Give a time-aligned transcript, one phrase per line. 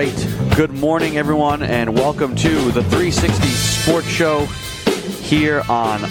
[0.00, 0.56] right.
[0.56, 4.46] Good morning, everyone, and welcome to the 360 Sports Show
[5.20, 6.02] here on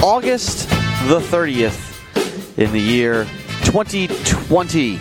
[0.00, 0.68] August
[1.08, 3.24] the 30th in the year
[3.64, 5.00] 2020.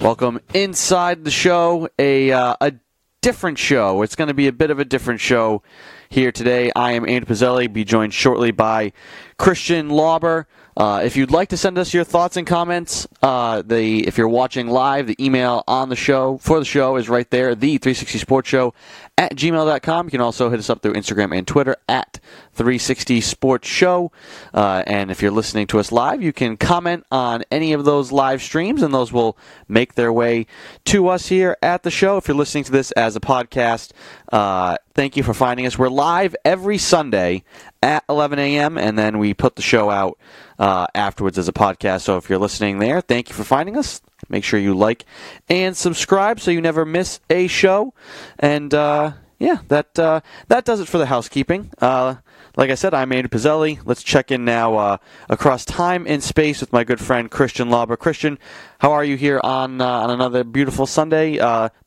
[0.00, 2.72] Welcome inside the show, a, uh, a
[3.20, 4.02] different show.
[4.02, 5.62] It's going to be a bit of a different show
[6.08, 6.72] here today.
[6.74, 8.92] I am Andy Pizzelli, be joined shortly by
[9.38, 10.48] Christian Lauber.
[10.76, 14.28] Uh, if you'd like to send us your thoughts and comments, uh, the if you're
[14.28, 18.18] watching live, the email on the show for the show is right there, the 360
[18.18, 18.72] Sports Show
[19.18, 20.06] at gmail.com.
[20.06, 22.18] You can also hit us up through Instagram and Twitter at
[22.54, 24.10] 360 Sports Show.
[24.54, 28.10] Uh, and if you're listening to us live, you can comment on any of those
[28.10, 29.36] live streams, and those will
[29.68, 30.46] make their way
[30.86, 32.16] to us here at the show.
[32.16, 33.92] If you're listening to this as a podcast,
[34.32, 35.78] uh, thank you for finding us.
[35.78, 37.44] We're live every Sunday
[37.82, 40.18] at 11 a.m., and then we put the show out
[40.62, 42.02] uh, afterwards as a podcast.
[42.02, 44.00] So if you're listening there, thank you for finding us.
[44.28, 45.04] Make sure you like
[45.48, 47.94] and subscribe so you never miss a show.
[48.38, 51.72] And uh, yeah, that uh, that does it for the housekeeping.
[51.80, 52.14] Uh,
[52.56, 53.80] like I said, I'm Andy Pizzelli.
[53.84, 54.96] Let's check in now uh,
[55.28, 57.96] across time and space with my good friend Christian Lauber.
[57.96, 58.38] Christian,
[58.78, 61.38] how are you here on uh, on another beautiful Sunday?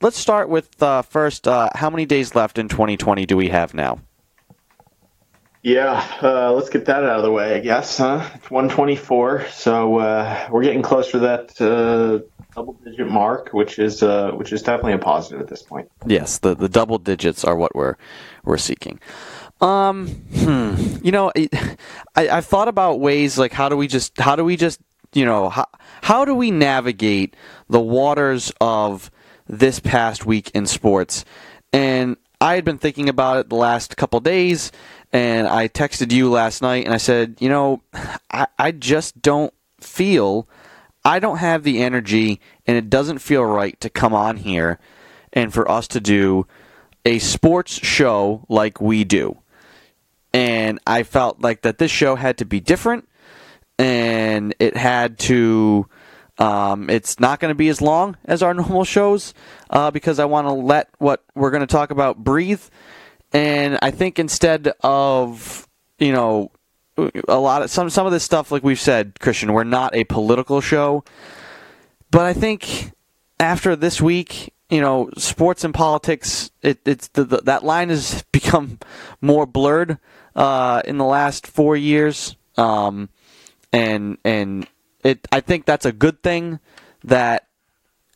[0.01, 0.75] let's start with
[1.09, 1.45] first.
[1.45, 4.01] how many days left in 2020 do we have now?
[5.65, 7.97] Yeah, uh, let's get that out of the way, I guess.
[7.97, 8.29] Huh?
[8.35, 12.19] It's 124, so uh, we're getting closer to that uh,
[12.53, 15.89] double-digit mark, which is uh, which is definitely a positive at this point.
[16.05, 17.95] Yes, the the double digits are what we're
[18.43, 18.99] we're seeking.
[19.59, 24.35] Um, hmm, you know, I I've thought about ways like how do we just how
[24.35, 24.79] do we just
[25.13, 25.65] you know how
[26.03, 27.35] how do we navigate
[27.69, 29.09] the waters of
[29.47, 31.25] this past week in sports,
[31.73, 34.71] and I had been thinking about it the last couple days
[35.15, 37.81] and I texted you last night and I said, you know,
[38.29, 40.45] I, I just don't feel,
[41.05, 44.77] I don't have the energy and it doesn't feel right to come on here
[45.31, 46.47] and for us to do
[47.05, 49.37] a sports show like we do.
[50.33, 53.07] And I felt like that this show had to be different
[53.79, 55.87] and it had to.
[56.37, 59.33] Um, it's not going to be as long as our normal shows
[59.69, 62.63] uh, because I want to let what we're going to talk about breathe
[63.35, 65.67] and I think instead of,
[65.99, 66.51] you know,
[67.27, 70.05] a lot of some some of this stuff like we've said, Christian, we're not a
[70.05, 71.03] political show.
[72.11, 72.93] But I think
[73.37, 78.23] after this week, you know, sports and politics, it, it's the, the, that line has
[78.31, 78.79] become
[79.19, 79.97] more blurred
[80.33, 83.09] uh, in the last four years, um,
[83.73, 84.65] and and
[85.03, 85.27] it.
[85.33, 86.61] I think that's a good thing
[87.03, 87.49] that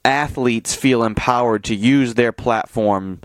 [0.05, 3.19] athletes feel empowered to use their platform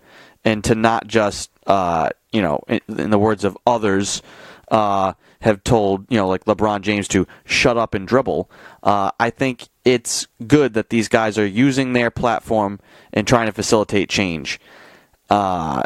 [0.44, 4.22] and to not just, uh, you know, in, in, the words of others,
[4.70, 8.50] uh, have told, you know, like LeBron James to shut up and dribble.
[8.82, 12.80] Uh, I think it's good that these guys are using their platform
[13.12, 14.58] and trying to facilitate change.
[15.28, 15.82] Uh,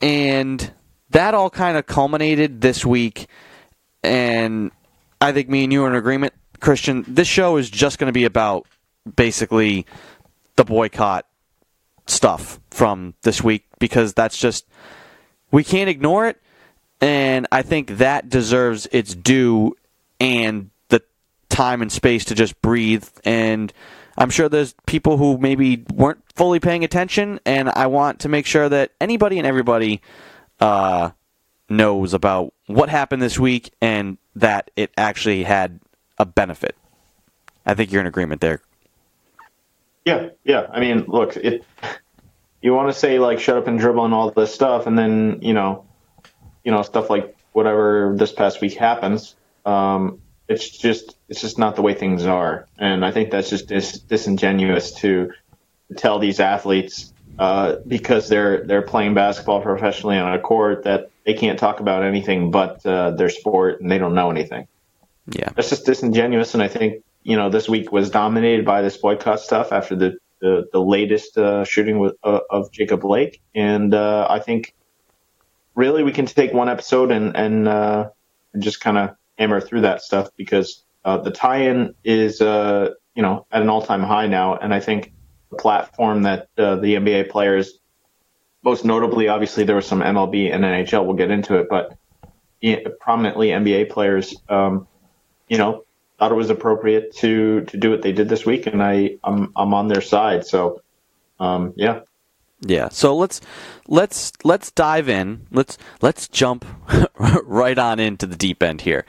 [0.00, 0.72] and
[1.10, 3.28] that all kind of culminated this week.
[4.02, 4.72] And
[5.20, 7.04] I think me and you are in agreement, Christian.
[7.06, 8.66] This show is just going to be about
[9.16, 9.86] basically
[10.56, 11.26] the boycott
[12.06, 14.66] stuff from this week because that's just
[15.50, 16.40] we can't ignore it.
[17.00, 19.76] And I think that deserves its due
[20.20, 21.02] and the
[21.48, 23.08] time and space to just breathe.
[23.24, 23.72] And
[24.16, 27.40] I'm sure there's people who maybe weren't fully paying attention.
[27.44, 30.00] And I want to make sure that anybody and everybody
[30.60, 31.10] uh,
[31.68, 35.80] knows about what happened this week and that it actually had
[36.18, 36.76] a benefit.
[37.66, 38.60] I think you're in agreement there,
[40.04, 40.66] yeah, yeah.
[40.70, 41.64] I mean, look, it.
[42.60, 45.40] You want to say like shut up and dribble and all this stuff, and then
[45.42, 45.84] you know,
[46.64, 49.34] you know stuff like whatever this past week happens.
[49.64, 53.68] Um, it's just it's just not the way things are, and I think that's just
[53.68, 55.32] dis- disingenuous to
[55.96, 61.34] tell these athletes uh, because they're they're playing basketball professionally on a court that they
[61.34, 64.66] can't talk about anything but uh, their sport and they don't know anything.
[65.26, 68.96] Yeah, that's just disingenuous, and I think you know, this week was dominated by this
[68.96, 73.94] boycott stuff after the the, the latest uh, shooting with, uh, of Jacob Blake, and
[73.94, 74.74] uh, I think
[75.76, 78.10] really we can take one episode and and, uh,
[78.58, 83.46] just kind of hammer through that stuff because uh, the tie-in is uh, you know
[83.52, 85.12] at an all-time high now, and I think
[85.50, 87.78] the platform that the NBA players,
[88.64, 91.06] most notably, obviously there was some MLB and NHL.
[91.06, 91.96] We'll get into it, but
[93.00, 94.88] prominently NBA players, um,
[95.48, 95.84] you know,
[96.22, 99.50] thought it was appropriate to to do what they did this week, and I I'm
[99.56, 100.46] I'm on their side.
[100.46, 100.80] So,
[101.40, 102.02] um, yeah.
[102.60, 102.90] Yeah.
[102.90, 103.40] So let's
[103.88, 105.48] let's let's dive in.
[105.50, 106.64] Let's let's jump
[107.18, 109.04] right on into the deep end here,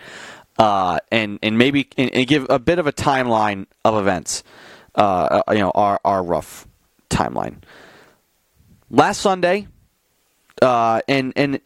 [0.58, 4.42] uh, and and maybe and, and, give a bit of a timeline of events.
[4.96, 6.68] Uh, uh you know, our our rough
[7.12, 7.58] timeline.
[8.90, 9.68] Last Sunday,
[10.64, 11.62] uh, and and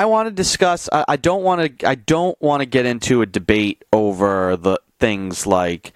[0.00, 0.88] I want to discuss.
[0.90, 1.86] I, I don't want to.
[1.86, 5.92] I don't want to get into a debate over the things like,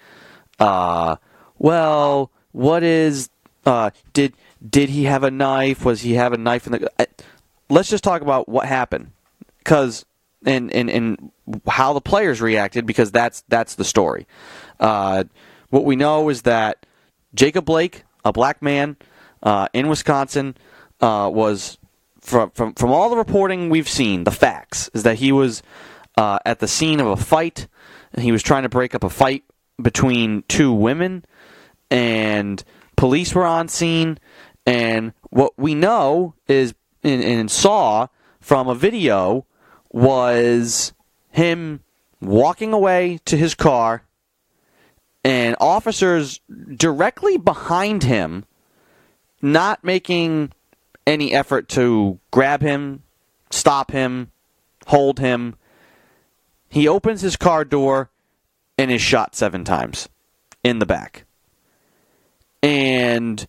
[0.59, 1.15] uh,
[1.57, 3.31] well, what is
[3.65, 4.33] uh, did
[4.69, 5.83] did he have a knife?
[5.83, 6.91] Was he have a knife in the?
[6.99, 7.05] Uh,
[7.67, 9.09] let's just talk about what happened,
[9.57, 10.05] because
[10.45, 11.31] and and and
[11.65, 14.27] how the players reacted, because that's that's the story.
[14.79, 15.23] Uh,
[15.71, 16.85] what we know is that
[17.33, 18.97] Jacob Blake, a black man
[19.41, 20.55] uh, in Wisconsin,
[21.01, 21.79] uh, was
[22.25, 25.61] from, from from all the reporting we've seen, the facts is that he was
[26.17, 27.67] uh, at the scene of a fight,
[28.13, 29.43] and he was trying to break up a fight
[29.81, 31.25] between two women,
[31.89, 32.63] and
[32.95, 34.17] police were on scene.
[34.65, 36.73] And what we know is
[37.03, 38.07] and, and saw
[38.39, 39.45] from a video
[39.91, 40.93] was
[41.29, 41.81] him
[42.19, 44.03] walking away to his car
[45.23, 46.39] and officers
[46.75, 48.45] directly behind him
[49.41, 50.51] not making
[51.07, 53.03] any effort to grab him,
[53.49, 54.31] stop him,
[54.87, 55.55] hold him.
[56.69, 58.09] He opens his car door
[58.77, 60.09] and is shot seven times
[60.63, 61.25] in the back.
[62.61, 63.47] And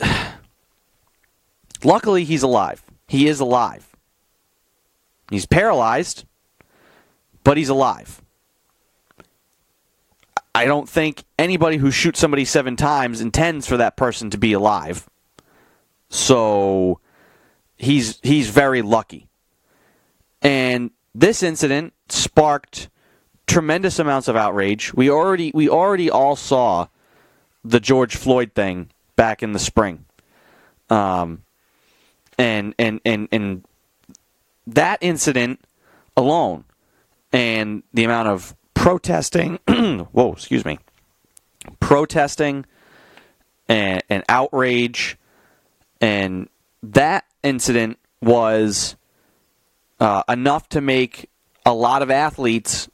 [1.84, 2.82] luckily, he's alive.
[3.06, 3.88] He is alive.
[5.30, 6.24] He's paralyzed,
[7.44, 8.22] but he's alive.
[10.54, 14.52] I don't think anybody who shoots somebody seven times intends for that person to be
[14.52, 15.08] alive.
[16.12, 17.00] So
[17.74, 19.28] he's he's very lucky.
[20.42, 22.90] And this incident sparked
[23.46, 24.92] tremendous amounts of outrage.
[24.92, 26.88] We already we already all saw
[27.64, 30.04] the George Floyd thing back in the spring.
[30.90, 31.44] Um
[32.36, 33.64] and and and and
[34.66, 35.64] that incident
[36.14, 36.64] alone
[37.32, 39.60] and the amount of protesting
[40.12, 40.78] whoa, excuse me.
[41.80, 42.66] Protesting
[43.66, 45.16] and, and outrage
[46.02, 46.50] and
[46.82, 48.96] that incident was
[50.00, 51.30] uh, enough to make
[51.64, 52.88] a lot of athletes,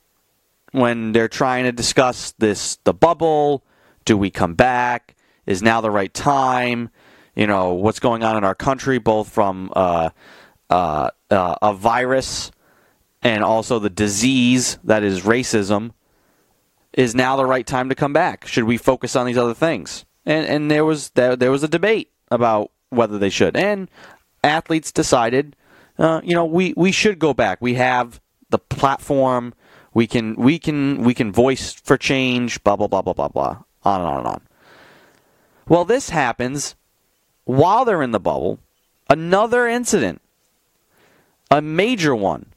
[0.73, 3.65] when they're trying to discuss this, the bubble,
[4.05, 5.17] do we come back?
[5.47, 6.91] Is now the right time?
[7.35, 10.11] You know, what's going on in our country, both from uh,
[10.69, 12.51] uh, uh a virus
[13.23, 15.93] and also the disease that is racism.
[16.93, 18.47] Is now the right time to come back?
[18.47, 20.05] Should we focus on these other things?
[20.27, 23.57] And and there was there, there was a debate about whether they should.
[23.57, 23.89] And
[24.43, 25.57] athletes decided,
[25.99, 27.59] uh, you know, we, we should go back.
[27.61, 28.21] We have
[28.51, 29.55] the platform.
[29.95, 32.63] We can we can we can voice for change.
[32.63, 33.63] Blah blah blah blah blah blah.
[33.85, 34.41] On and on and on.
[35.69, 36.77] Well, this happens
[37.45, 38.59] while they're in the bubble.
[39.11, 40.21] Another incident,
[41.51, 42.53] a major one,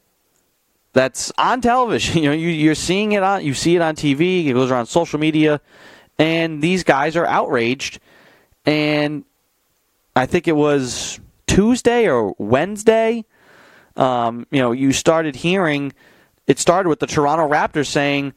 [0.92, 2.18] that's on television.
[2.22, 3.44] You know, you, you're seeing it on.
[3.44, 4.46] You see it on TV.
[4.46, 5.60] It goes around social media,
[6.18, 8.00] and these guys are outraged.
[8.64, 9.24] And
[10.14, 13.24] I think it was Tuesday or Wednesday.
[13.96, 15.92] Um, you know, you started hearing
[16.46, 18.34] it started with the Toronto Raptors saying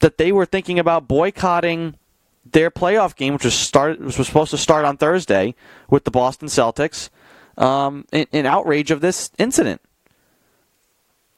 [0.00, 1.96] that they were thinking about boycotting
[2.44, 5.54] their playoff game, which was start was supposed to start on Thursday
[5.88, 7.10] with the Boston Celtics,
[7.56, 9.80] um, in, in, outrage of this incident.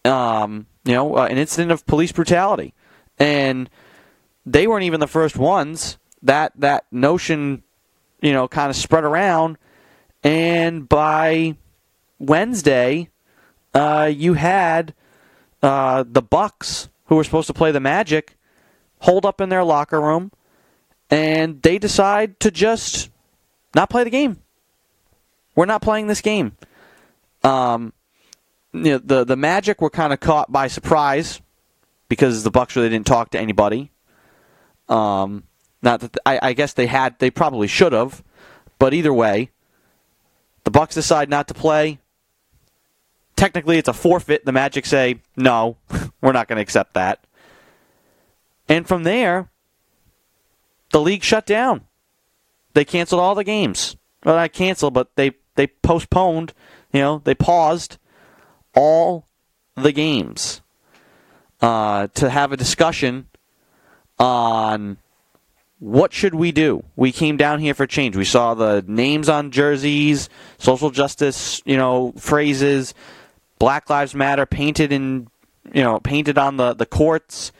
[0.05, 2.75] Um, you know, uh, an incident of police brutality,
[3.19, 3.69] and
[4.44, 5.99] they weren't even the first ones.
[6.23, 7.62] That that notion
[8.20, 9.58] you know, kind of spread around.
[10.22, 11.56] And by
[12.18, 13.10] Wednesday,
[13.75, 14.94] uh, you had
[15.62, 18.37] uh, the Bucks, who were supposed to play the Magic,
[19.00, 20.32] hold up in their locker room,
[21.10, 23.10] and they decide to just
[23.75, 24.42] not play the game.
[25.54, 26.56] We're not playing this game.
[27.42, 27.92] Um,
[28.72, 31.40] you know, the the Magic were kind of caught by surprise
[32.08, 33.90] because the Bucks really didn't talk to anybody.
[34.88, 35.44] Um,
[35.82, 38.23] not that I, I guess they had, they probably should have,
[38.78, 39.50] but either way,
[40.64, 41.99] the Bucks decide not to play.
[43.37, 44.44] Technically, it's a forfeit.
[44.44, 45.76] The Magic say, "No,
[46.20, 47.25] we're not going to accept that."
[48.68, 49.49] And from there,
[50.90, 51.87] the league shut down.
[52.75, 53.97] They canceled all the games.
[54.25, 56.52] Well, not canceled, but they they postponed.
[56.92, 57.99] You know, they paused
[58.75, 59.26] all
[59.75, 60.61] the games
[61.61, 63.28] uh, to have a discussion
[64.18, 64.99] on
[65.78, 66.82] what should we do?
[66.97, 68.16] We came down here for change.
[68.16, 72.94] We saw the names on jerseys, social justice, you know, phrases,
[73.58, 75.28] Black Lives Matter painted in,
[75.73, 77.52] you know, painted on the the courts.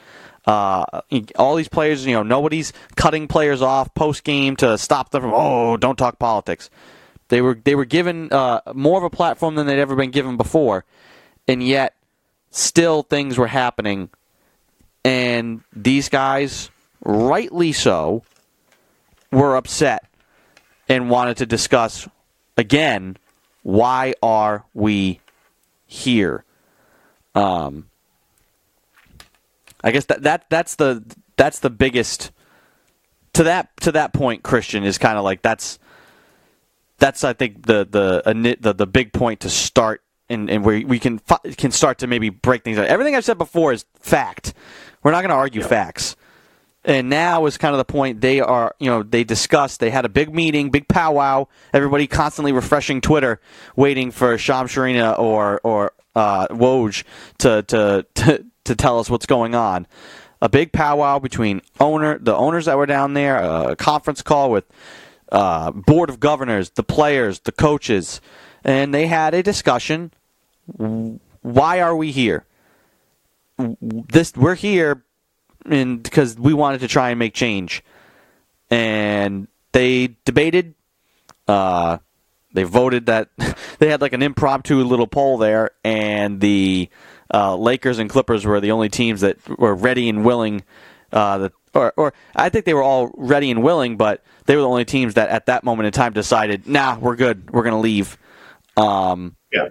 [0.47, 1.03] Uh,
[1.37, 5.33] all these players, you know, nobody's cutting players off post game to stop them from.
[5.35, 6.71] Oh, don't talk politics.
[7.29, 10.37] They were they were given uh, more of a platform than they'd ever been given
[10.37, 10.85] before,
[11.47, 11.95] and yet
[12.51, 14.11] still things were happening.
[15.05, 16.71] And these guys
[17.05, 18.23] rightly so,
[19.31, 20.05] were upset
[20.89, 22.09] and wanted to discuss
[22.57, 23.17] again
[23.63, 25.21] why are we
[25.87, 26.45] here.
[27.35, 27.89] Um,
[29.83, 31.05] I guess that, that that's the
[31.37, 32.31] that's the biggest
[33.35, 34.43] to that to that point.
[34.43, 35.79] Christian is kind of like that's
[36.99, 40.99] that's I think the the the the big point to start and, and where we
[40.99, 41.21] can
[41.57, 42.87] can start to maybe break things out.
[42.87, 44.55] Everything I've said before is fact.
[45.03, 45.69] We're not going to argue yeah.
[45.69, 46.17] facts.
[46.85, 50.05] And now is kind of the point they are, you know, they discussed, they had
[50.05, 53.41] a big meeting, big powwow, everybody constantly refreshing Twitter,
[53.77, 57.05] waiting for Shams Charania or, or uh, Woj
[57.39, 59.87] to, to, to, to tell us what's going on.
[60.41, 64.65] A big powwow between owner, the owners that were down there, a conference call with
[65.33, 68.21] uh, board of governors, the players, the coaches,
[68.63, 70.13] and they had a discussion.
[71.43, 72.45] Why are we here?
[73.59, 75.03] This we're here
[75.73, 77.83] and because we wanted to try and make change.
[78.71, 80.75] And they debated.
[81.47, 81.99] Uh,
[82.53, 83.31] they voted that
[83.79, 86.89] they had like an impromptu little poll there, and the
[87.33, 90.65] uh, Lakers and Clippers were the only teams that were ready and willing.
[91.11, 94.63] Uh, that, or, or I think they were all ready and willing, but they were
[94.63, 97.81] the only teams that at that moment in time decided, nah, we're good, we're gonna
[97.81, 98.19] leave.
[98.77, 99.69] Um, yeah.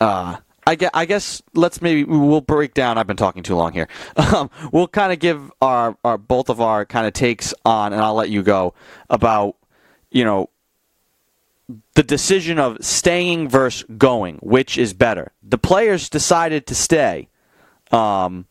[0.00, 0.36] Uh,
[0.68, 2.98] I guess, I guess let's maybe we'll break down.
[2.98, 3.88] I've been talking too long here.
[4.18, 8.02] Um, we'll kind of give our, our both of our kind of takes on, and
[8.02, 8.74] I'll let you go
[9.08, 9.56] about
[10.10, 10.50] you know
[11.94, 15.32] the decision of staying versus going, which is better.
[15.42, 17.28] The players decided to stay.
[17.90, 18.46] Um,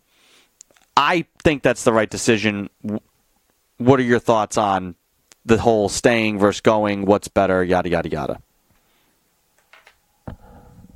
[0.96, 2.72] I think that's the right decision.
[3.78, 4.96] What are your thoughts on
[5.46, 7.06] the whole staying versus going?
[7.06, 7.64] What's better?
[7.64, 8.42] Yada yada yada.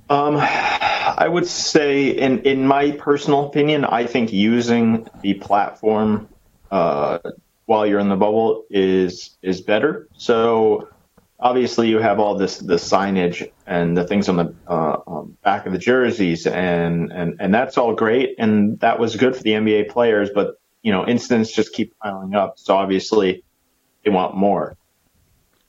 [0.10, 0.36] Um,
[1.22, 6.28] I would say, in in my personal opinion, I think using the platform
[6.72, 7.20] uh,
[7.68, 10.08] while you're in the bubble is is better.
[10.18, 10.90] So
[11.40, 15.68] obviously, you have all this the signage and the things on the uh, um, back
[15.68, 19.51] of the jerseys, and and and that's all great, and that was good for the
[19.51, 20.32] NBA players.
[20.34, 23.44] But you know, incidents just keep piling up, so obviously
[24.04, 24.75] they want more.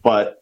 [0.02, 0.41] But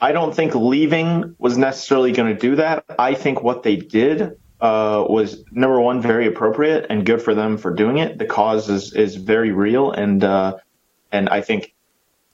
[0.00, 2.84] I don't think leaving was necessarily going to do that.
[2.98, 7.56] I think what they did uh, was number one very appropriate and good for them
[7.56, 8.18] for doing it.
[8.18, 10.58] The cause is is very real, and uh,
[11.12, 11.74] and I think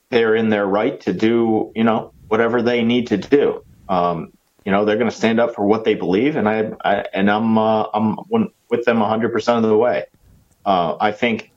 [0.09, 3.65] they're in their right to do you know whatever they need to do.
[3.89, 4.33] Um,
[4.65, 7.31] you know they're going to stand up for what they believe, and I, I and
[7.31, 8.19] I'm uh, I'm
[8.69, 10.07] with them 100 percent of the way.
[10.65, 11.53] Uh, I think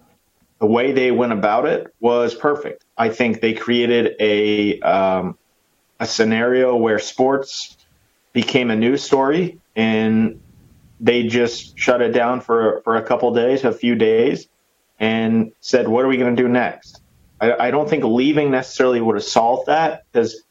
[0.60, 2.86] the way they went about it was perfect.
[2.98, 5.38] I think they created a um,
[6.00, 7.78] a scenario where sports
[8.34, 10.42] became a news story and
[11.00, 14.48] they just shut it down for for a couple days, a few days,
[15.00, 17.02] and said, "What are we going to do next?"
[17.40, 20.42] I, I, don't think leaving necessarily would have solved that because,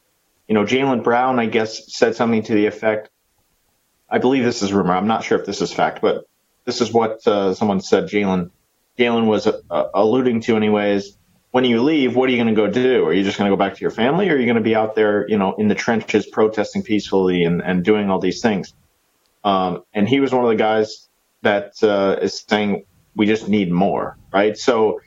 [0.47, 3.09] you know, Jaylen Brown, I guess, said something to the effect.
[4.07, 4.93] I believe this is rumor.
[4.93, 6.25] I'm not sure if this is fact, but
[6.63, 8.03] this is what uh, someone said.
[8.03, 8.51] Jalen,
[8.99, 11.17] Jaylen was uh, alluding to, anyways
[11.55, 13.05] when you leave, what are you going to go do?
[13.05, 14.61] Are you just going to go back to your family, or are you going to
[14.61, 18.41] be out there, you know, in the trenches protesting peacefully and, and doing all these
[18.41, 18.73] things?
[19.45, 21.07] Um, and he was one of the guys
[21.43, 22.83] that uh, is saying
[23.15, 24.57] we just need more, right?
[24.57, 24.99] So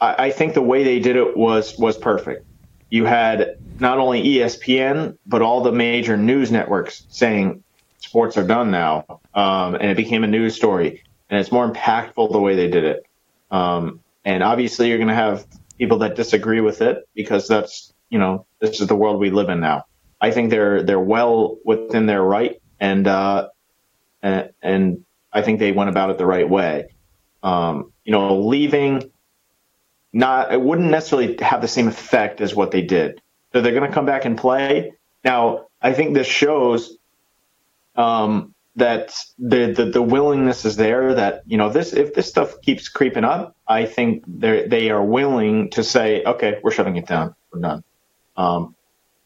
[0.00, 2.46] I, I think the way they did it was was perfect.
[2.88, 7.62] You had not only ESPN but all the major news networks saying
[7.98, 12.32] sports are done now, um, and it became a news story, and it's more impactful
[12.32, 13.06] the way they did it.
[13.50, 15.46] Um, and obviously, you're going to have
[15.78, 19.48] people that disagree with it because that's you know this is the world we live
[19.48, 19.84] in now.
[20.20, 23.48] I think they're they're well within their right, and uh,
[24.22, 26.88] and, I think they went about it the right way.
[27.42, 29.12] Um, you know, leaving
[30.12, 33.20] not it wouldn't necessarily have the same effect as what they did.
[33.52, 34.94] So they're going to come back and play.
[35.24, 36.96] Now, I think this shows
[37.96, 42.60] um, that the, the, the willingness is there that you know this if this stuff
[42.62, 47.06] keeps creeping up i think they they are willing to say okay we're shutting it
[47.06, 47.34] down.
[47.52, 47.84] We're done.
[48.36, 48.74] Um,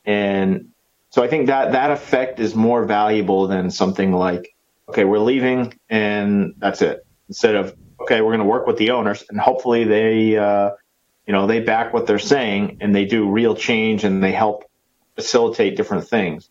[0.04, 0.70] and
[1.10, 4.54] so i think that that effect is more valuable than something like
[4.88, 7.04] okay we're leaving and that's it.
[7.28, 10.70] Instead of okay we're going to work with the owners and hopefully they uh,
[11.26, 14.64] you know they back what they're saying and they do real change and they help
[15.20, 16.48] facilitate different things.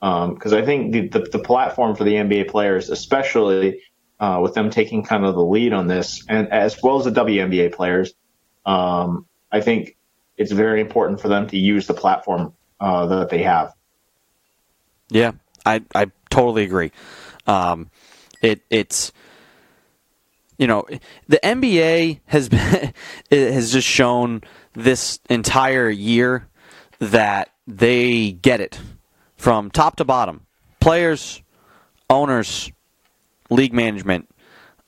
[0.00, 3.80] Because um, I think the, the, the, platform for the NBA players, especially
[4.20, 7.10] uh, with them taking kind of the lead on this, and as well as the
[7.10, 8.12] WNBA players,
[8.66, 9.96] um, I think
[10.36, 13.74] it's very important for them to use the platform uh, that they have.
[15.08, 15.32] Yeah,
[15.64, 16.92] I I totally agree.
[17.46, 17.90] Um,
[18.42, 19.12] it it's
[20.60, 20.84] you know,
[21.26, 22.92] the NBA has been
[23.30, 24.42] has just shown
[24.74, 26.46] this entire year
[26.98, 28.78] that they get it
[29.36, 30.46] from top to bottom.
[30.78, 31.40] Players,
[32.10, 32.70] owners,
[33.50, 34.28] league management,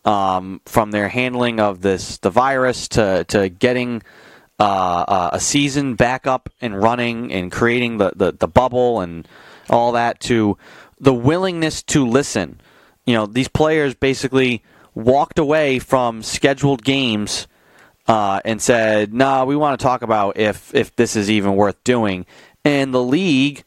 [0.04, 4.02] um, from their handling of this the virus to to getting
[4.62, 9.26] uh, a season back up and running and creating the, the, the bubble and
[9.68, 10.56] all that to
[11.00, 12.60] the willingness to listen.
[13.04, 14.62] You know, these players basically
[14.94, 17.48] walked away from scheduled games
[18.06, 21.56] uh, and said, "No, nah, we want to talk about if if this is even
[21.56, 22.26] worth doing."
[22.64, 23.64] And the league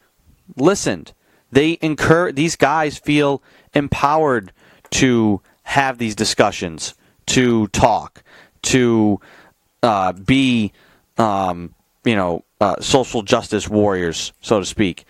[0.56, 1.12] listened.
[1.52, 3.42] They incur these guys feel
[3.74, 4.52] empowered
[4.90, 6.94] to have these discussions,
[7.26, 8.22] to talk,
[8.62, 9.20] to
[9.82, 10.72] uh, be,
[11.18, 11.74] um,
[12.04, 15.04] you know, uh, social justice warriors, so to speak.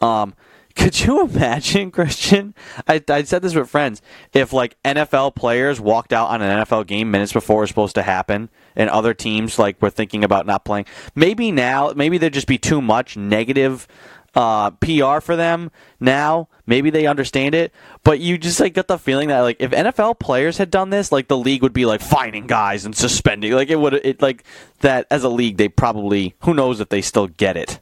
[0.00, 0.34] Um,
[0.74, 2.54] could you imagine, Christian?
[2.88, 4.00] I, I said this with friends.
[4.32, 7.94] If like NFL players walked out on an NFL game minutes before it was supposed
[7.96, 12.32] to happen, and other teams like were thinking about not playing, maybe now, maybe there'd
[12.32, 13.86] just be too much negative
[14.34, 15.70] uh, PR for them
[16.00, 16.48] now.
[16.66, 17.72] Maybe they understand it,
[18.04, 21.12] but you just like get the feeling that like if NFL players had done this,
[21.12, 23.52] like the league would be like fining guys and suspending.
[23.52, 24.44] Like it would it like
[24.80, 27.80] that as a league, they probably who knows if they still get it.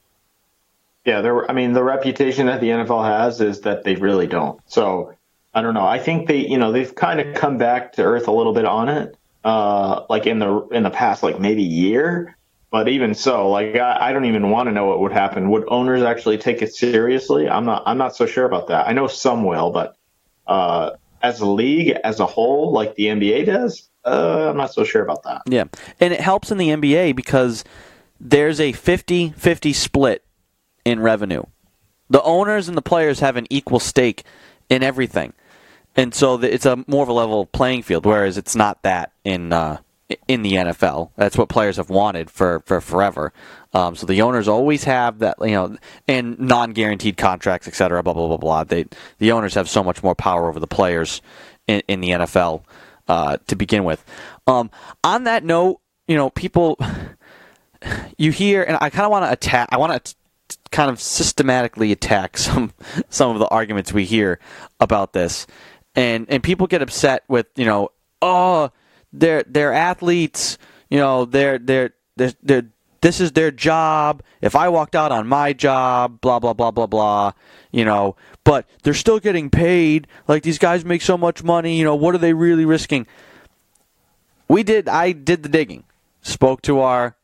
[1.04, 1.50] Yeah, there.
[1.50, 4.60] I mean, the reputation that the NFL has is that they really don't.
[4.66, 5.14] So
[5.54, 5.86] I don't know.
[5.86, 8.64] I think they, you know, they've kind of come back to earth a little bit
[8.64, 12.36] on it, uh, like in the in the past, like maybe year.
[12.70, 15.50] But even so, like I, I don't even want to know what would happen.
[15.50, 17.48] Would owners actually take it seriously?
[17.48, 17.82] I'm not.
[17.84, 18.86] I'm not so sure about that.
[18.86, 19.96] I know some will, but
[20.46, 20.90] uh,
[21.22, 25.02] as a league as a whole, like the NBA does, uh, I'm not so sure
[25.02, 25.42] about that.
[25.46, 25.64] Yeah,
[25.98, 27.64] and it helps in the NBA because
[28.20, 30.24] there's a 50-50 split
[30.84, 31.42] in revenue.
[32.08, 34.24] The owners and the players have an equal stake
[34.68, 35.32] in everything,
[35.96, 38.06] and so it's a more of a level playing field.
[38.06, 39.78] Whereas it's not that in uh,
[40.28, 41.10] in the NFL.
[41.16, 43.32] That's what players have wanted for for forever.
[43.72, 45.76] Um, so the owners always have that, you know,
[46.08, 48.64] and non-guaranteed contracts, et cetera, blah blah blah blah.
[48.64, 48.86] They
[49.18, 51.22] the owners have so much more power over the players
[51.66, 52.62] in, in the NFL
[53.08, 54.04] uh, to begin with.
[54.46, 54.70] Um,
[55.04, 56.78] on that note, you know, people
[58.18, 59.68] you hear, and I kind of want to attack.
[59.72, 60.14] I want to
[60.72, 62.72] kind of systematically attack some
[63.08, 64.40] some of the arguments we hear
[64.80, 65.46] about this,
[65.94, 68.70] and and people get upset with you know, oh
[69.12, 70.58] they're they're athletes.
[70.88, 72.66] You know, they're they're they're, they're
[73.00, 74.22] this is their job.
[74.40, 77.32] If I walked out on my job, blah blah blah blah blah,
[77.70, 80.06] you know, but they're still getting paid.
[80.28, 83.06] Like these guys make so much money, you know, what are they really risking?
[84.48, 85.84] We did I did the digging.
[86.22, 87.16] Spoke to our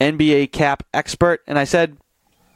[0.00, 1.96] NBA cap expert and I said,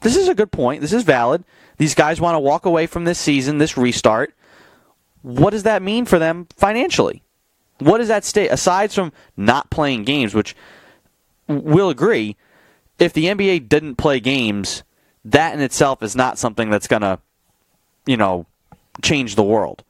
[0.01, 0.81] "This is a good point.
[0.81, 1.43] This is valid.
[1.77, 4.35] These guys want to walk away from this season, this restart.
[5.23, 7.23] What does that mean for them financially?"
[7.81, 10.55] What is that state aside from not playing games, which
[11.47, 12.37] we'll agree,
[12.99, 14.83] if the NBA didn't play games,
[15.25, 17.19] that in itself is not something that's gonna,
[18.05, 18.45] you know,
[19.01, 19.83] change the world.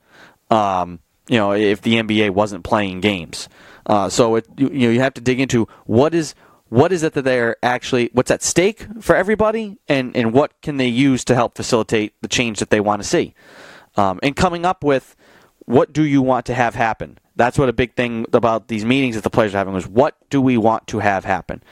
[0.50, 3.50] Um, you know, if the NBA wasn't playing games,
[3.86, 6.34] uh, so it, you, you know you have to dig into what is
[6.70, 10.78] what is it that they're actually what's at stake for everybody, and and what can
[10.78, 13.34] they use to help facilitate the change that they want to see,
[13.98, 15.16] um, and coming up with
[15.66, 19.16] what do you want to have happen that's what a big thing about these meetings
[19.16, 21.64] that the players are having was what do we want to have happen?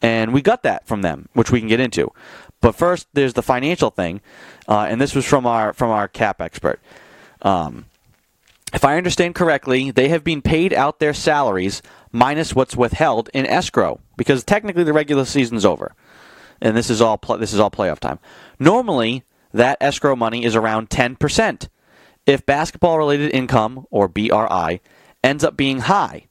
[0.00, 2.12] And we got that from them, which we can get into.
[2.60, 4.20] But first, there's the financial thing,
[4.68, 6.80] uh, and this was from our from our cap expert.
[7.42, 7.86] Um,
[8.72, 13.46] if I understand correctly, they have been paid out their salaries minus what's withheld in
[13.46, 15.92] escrow because technically the regular season's over,
[16.62, 18.20] and this is all pl- this is all playoff time.
[18.60, 21.68] Normally, that escrow money is around ten percent.
[22.26, 24.80] If basketball related income or BRI
[25.26, 26.28] ends up being high.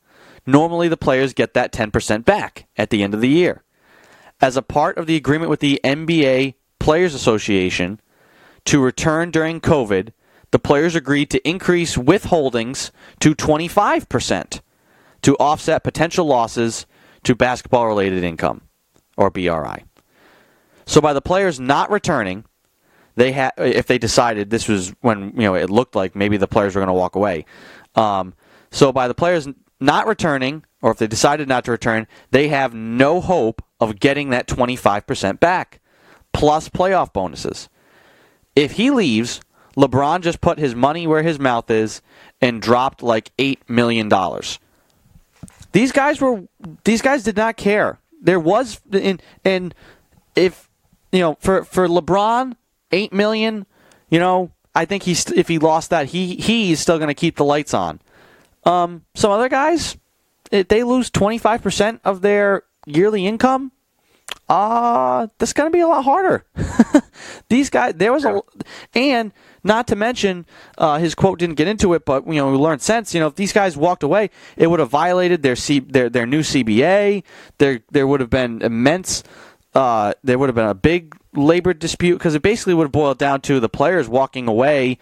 [0.48, 3.64] Normally, the players get that 10% back at the end of the year.
[4.40, 8.00] As a part of the agreement with the NBA Players Association
[8.66, 10.12] to return during COVID,
[10.52, 14.62] the players agreed to increase withholdings to 25%
[15.24, 16.86] to offset potential losses
[17.24, 18.62] to basketball related income,
[19.18, 19.84] or BRI.
[20.86, 22.46] So, by the players not returning,
[23.16, 26.48] they had if they decided this was when you know it looked like maybe the
[26.48, 27.46] players were going to walk away.
[27.96, 28.36] Um,
[28.76, 29.48] so by the players
[29.80, 34.32] not returning, or if they decided not to return, they have no hope of getting
[34.32, 35.80] that 25% back,
[36.34, 37.70] plus playoff bonuses.
[38.54, 39.40] If he leaves,
[39.78, 42.02] LeBron just put his money where his mouth is
[42.42, 44.12] and dropped like $8 million.
[45.72, 46.44] These guys were
[46.84, 48.00] these guys did not care.
[48.22, 49.74] There was and and
[50.36, 50.70] if
[51.14, 52.56] you know for for LeBron
[52.92, 53.66] 8 million,
[54.10, 57.38] you know, I think he's if he lost that he he's still going to keep
[57.38, 58.00] the lights on.
[58.66, 59.98] Um, some other guys,
[60.52, 63.72] if they lose 25% of their yearly income,
[64.48, 66.46] uh, that's going to be a lot harder.
[67.50, 68.42] These guys, there was a,
[68.94, 69.32] and
[69.64, 70.46] not to mention,
[70.78, 73.14] uh, his quote didn't get into it, but you know we learned sense.
[73.14, 76.28] You know, if these guys walked away, it would have violated their C, their their
[76.28, 77.24] new CBA.
[77.58, 79.24] There there would have been immense.
[79.74, 83.18] Uh, there would have been a big labor dispute because it basically would have boiled
[83.18, 85.00] down to the players walking away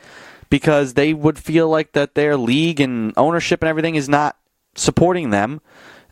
[0.54, 4.38] because they would feel like that their league and ownership and everything is not
[4.76, 5.60] supporting them.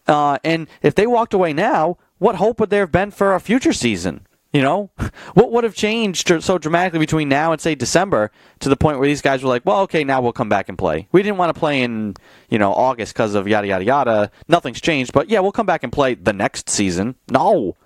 [0.08, 3.40] Uh, and if they walked away now, what hope would there have been for a
[3.40, 4.26] future season?
[4.52, 4.90] You know,
[5.36, 9.08] what would have changed so dramatically between now and say December to the point where
[9.08, 11.54] these guys were like, "Well, okay, now we'll come back and play." We didn't want
[11.54, 12.16] to play in
[12.50, 14.32] you know August because of yada yada yada.
[14.48, 17.14] Nothing's changed, but yeah, we'll come back and play the next season.
[17.30, 17.78] No,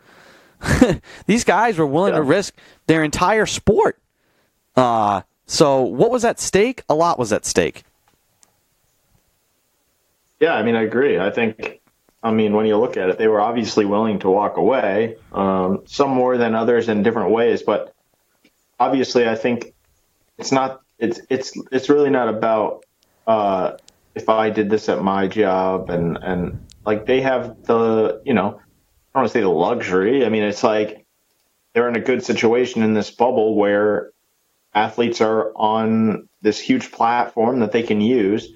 [1.25, 2.19] these guys were willing yeah.
[2.19, 2.55] to risk
[2.87, 4.01] their entire sport.
[4.77, 6.84] Uh, so what was at stake?
[6.89, 7.84] A lot was at stake.
[10.39, 11.17] Yeah, I mean, I agree.
[11.17, 11.81] I think
[12.25, 15.84] I mean, when you look at it, they were obviously willing to walk away, um,
[15.86, 17.62] some more than others in different ways.
[17.62, 17.93] But
[18.79, 19.75] obviously, I think
[20.39, 20.81] it's not.
[20.97, 22.84] It's it's it's really not about
[23.27, 23.73] uh,
[24.15, 28.47] if I did this at my job and and like they have the you know
[28.47, 30.25] I don't want to say the luxury.
[30.25, 31.05] I mean, it's like
[31.73, 34.13] they're in a good situation in this bubble where
[34.75, 38.53] athletes are on this huge platform that they can use,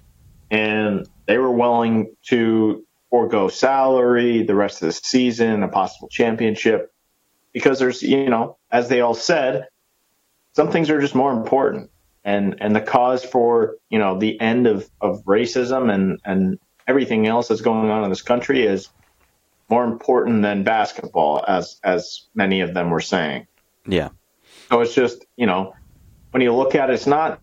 [0.51, 6.93] and they were willing to forego salary, the rest of the season, a possible championship,
[7.53, 9.67] because there's, you know, as they all said,
[10.53, 11.89] some things are just more important.
[12.25, 17.25] And, and the cause for, you know, the end of, of racism and, and everything
[17.25, 18.89] else that's going on in this country is
[19.69, 23.47] more important than basketball, as, as many of them were saying.
[23.87, 24.09] Yeah.
[24.69, 25.73] So it's just, you know,
[26.31, 27.41] when you look at it, it's not,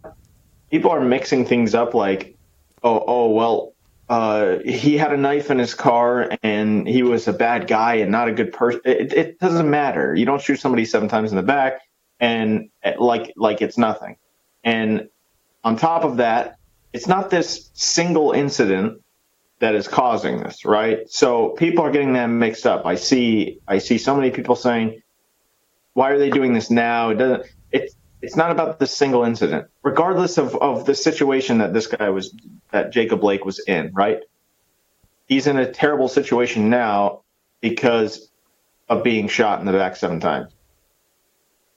[0.71, 2.37] people are mixing things up like,
[2.83, 3.73] oh, oh, well,
[4.09, 8.13] uh, he had a knife in his car and he was a bad guy and
[8.13, 8.81] not a good person.
[8.85, 10.15] It, it, doesn't matter.
[10.15, 11.81] You don't shoot somebody seven times in the back
[12.21, 14.17] and eh, like like it's nothing.
[14.63, 15.09] And
[15.65, 16.59] on top of that,
[16.93, 19.03] it's not this single incident
[19.59, 21.11] that is causing this, right?
[21.11, 22.87] So people are getting them mixed up.
[22.87, 25.03] I see I see so many people saying,
[25.95, 27.47] "Why are they doing this now?" It doesn't.
[27.73, 32.11] It's it's not about the single incident, regardless of, of the situation that this guy
[32.11, 32.35] was,
[32.73, 34.19] that Jacob Blake was in, right?
[35.29, 37.21] He's in a terrible situation now
[37.61, 38.29] because
[38.89, 40.53] of being shot in the back seven times.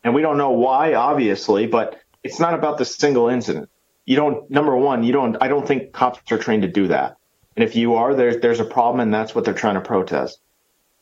[0.04, 3.70] And we don't know why, obviously, but it's not about the single incident.
[4.06, 7.18] You don't, number one, you don't, I don't think cops are trained to do that.
[7.56, 10.40] And if you are, there's, there's a problem and that's what they're trying to protest.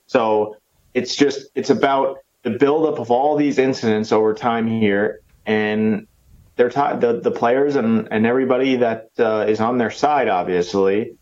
[0.08, 0.58] So
[0.94, 6.06] it's just, it's about the buildup of all these incidents over time here and
[6.58, 11.16] they're t- the the players and and everybody that uh, is on their side obviously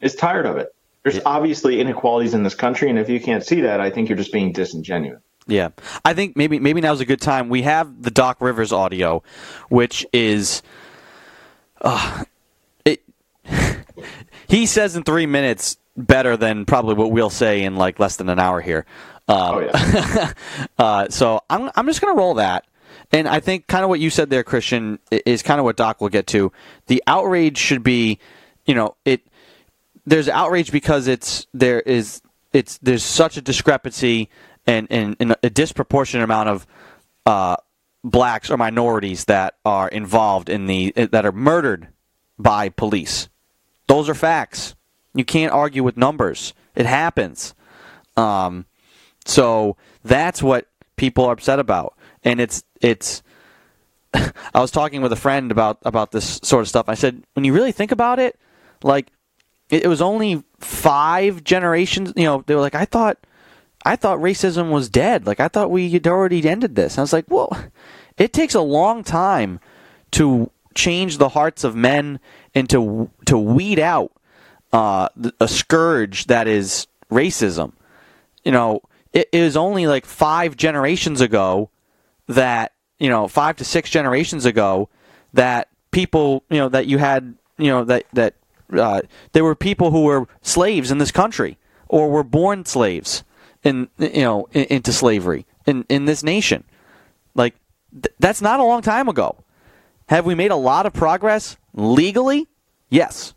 [0.00, 0.72] is tired of it.
[1.02, 1.22] There's yeah.
[1.26, 4.32] obviously inequalities in this country, and if you can't see that, I think you're just
[4.32, 5.20] being disingenuous.
[5.46, 5.70] Yeah,
[6.04, 7.48] I think maybe maybe now's a good time.
[7.48, 9.22] We have the Doc Rivers audio,
[9.68, 10.62] which is,
[11.80, 12.24] uh,
[12.84, 13.02] it.
[14.48, 18.28] he says in three minutes better than probably what we'll say in like less than
[18.28, 18.86] an hour here.
[19.28, 20.32] Um, oh yeah.
[20.78, 22.66] uh, so I'm I'm just gonna roll that.
[23.14, 26.00] And I think kind of what you said there, Christian, is kind of what Doc
[26.00, 26.50] will get to.
[26.88, 28.18] The outrage should be,
[28.66, 29.24] you know, it.
[30.04, 32.22] There's outrage because it's there is
[32.52, 34.28] it's there's such a discrepancy
[34.66, 36.66] and, and, and a disproportionate amount of
[37.24, 37.54] uh,
[38.02, 41.86] blacks or minorities that are involved in the that are murdered
[42.36, 43.28] by police.
[43.86, 44.74] Those are facts.
[45.14, 46.52] You can't argue with numbers.
[46.74, 47.54] It happens.
[48.16, 48.66] Um,
[49.24, 53.22] so that's what people are upset about and it's it's.
[54.14, 56.88] I was talking with a friend about about this sort of stuff.
[56.88, 58.38] I said, when you really think about it,
[58.82, 59.08] like
[59.70, 62.12] it, it was only five generations.
[62.16, 63.18] You know, they were like, I thought,
[63.84, 65.26] I thought racism was dead.
[65.26, 66.94] Like I thought we had already ended this.
[66.94, 67.56] And I was like, well,
[68.16, 69.60] it takes a long time
[70.12, 72.20] to change the hearts of men
[72.54, 74.12] and to to weed out
[74.72, 75.08] uh,
[75.40, 77.72] a scourge that is racism.
[78.44, 78.82] You know,
[79.14, 81.70] it is only like five generations ago
[82.26, 84.90] that you know five to six generations ago
[85.32, 88.34] that people you know that you had you know that that
[88.72, 89.00] uh,
[89.32, 91.56] there were people who were slaves in this country
[91.88, 93.22] or were born slaves
[93.62, 96.64] in you know in, into slavery in in this nation.
[97.34, 97.54] Like
[97.92, 99.36] th- that's not a long time ago.
[100.08, 102.48] Have we made a lot of progress legally?
[102.90, 103.32] Yes.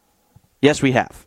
[0.61, 1.26] Yes we have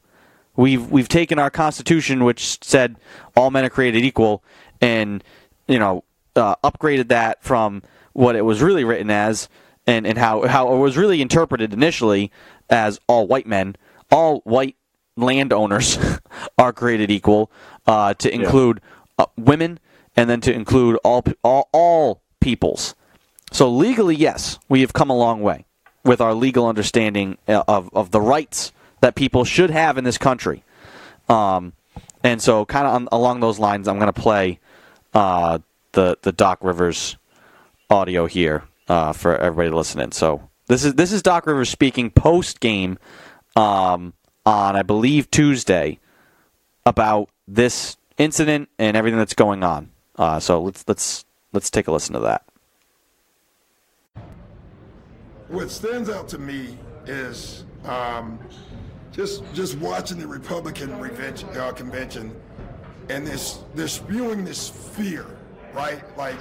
[0.60, 2.96] we've we've taken our constitution which said
[3.36, 4.42] all men are created equal
[4.80, 5.24] and
[5.66, 6.04] you know
[6.36, 9.48] uh, upgraded that from what it was really written as
[9.86, 12.30] and, and how, how it was really interpreted initially
[12.68, 13.74] as all white men
[14.10, 14.76] all white
[15.16, 15.98] landowners
[16.58, 17.50] are created equal,
[17.86, 18.80] uh, to include
[19.18, 19.78] uh, women,
[20.16, 22.94] and then to include all all all peoples.
[23.52, 25.66] So legally, yes, we have come a long way
[26.04, 30.18] with our legal understanding uh, of of the rights that people should have in this
[30.18, 30.62] country.
[31.28, 31.72] Um,
[32.22, 34.58] and so, kind of along those lines, I'm going to play
[35.14, 35.58] uh,
[35.92, 37.16] the the Doc Rivers
[37.88, 40.12] audio here uh, for everybody listening.
[40.12, 42.98] So this is this is Doc Rivers speaking post game
[43.56, 44.12] um,
[44.46, 45.98] on I believe Tuesday
[46.86, 49.90] about this incident and everything that's going on.
[50.16, 52.44] Uh, so let's let's let's take a listen to that.
[55.48, 58.38] What stands out to me is um,
[59.12, 62.34] just just watching the Republican uh, convention,
[63.08, 65.26] and this they're spewing this fear,
[65.72, 66.02] right?
[66.16, 66.38] Like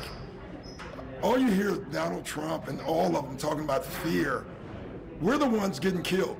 [1.21, 4.45] all you hear Donald Trump and all of them talking about fear.
[5.21, 6.37] We're the ones getting killed.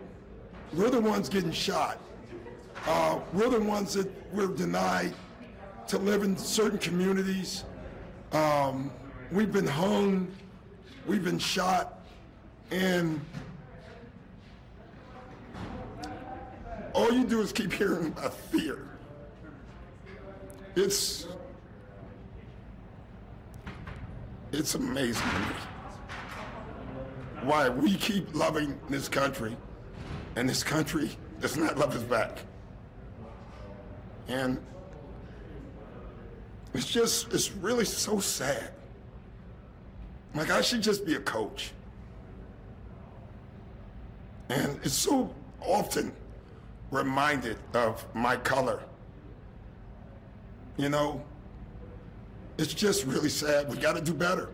[0.73, 1.99] We're the ones getting shot.
[2.85, 5.13] Uh, we're the ones that we're denied
[5.87, 7.65] to live in certain communities.
[8.31, 8.91] Um,
[9.31, 10.31] we've been hung.
[11.05, 11.99] We've been shot.
[12.71, 13.19] And
[16.99, 18.85] all you do is keep hearing about fear.
[20.75, 21.27] It's
[24.51, 25.45] it's amazing to me
[27.43, 29.55] why we keep loving this country
[30.35, 32.39] and this country does not love us back.
[34.27, 34.61] And
[36.73, 38.71] it's just, it's really so sad.
[40.35, 41.71] Like, I should just be a coach.
[44.49, 46.11] And it's so often
[46.91, 48.81] reminded of my color.
[50.77, 51.23] You know,
[52.57, 53.69] it's just really sad.
[53.69, 54.49] We got to do better.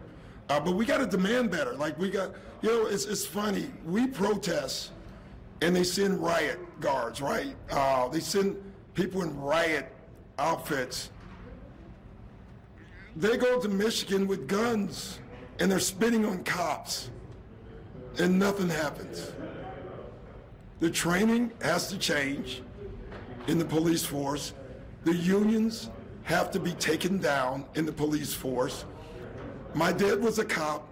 [0.49, 1.73] Uh, but we got to demand better.
[1.73, 3.71] Like we got, you know, it's, it's funny.
[3.85, 4.91] We protest
[5.61, 7.55] and they send riot guards, right?
[7.71, 8.55] Uh, they send
[8.93, 9.91] people in riot
[10.37, 11.09] outfits.
[13.15, 15.19] They go to Michigan with guns
[15.59, 17.09] and they're spitting on cops
[18.19, 19.31] and nothing happens.
[20.85, 22.61] The training has to change
[23.47, 24.53] in the police force.
[25.03, 25.89] The unions
[26.25, 28.85] have to be taken down in the police force.
[29.73, 30.87] My dad was a cop.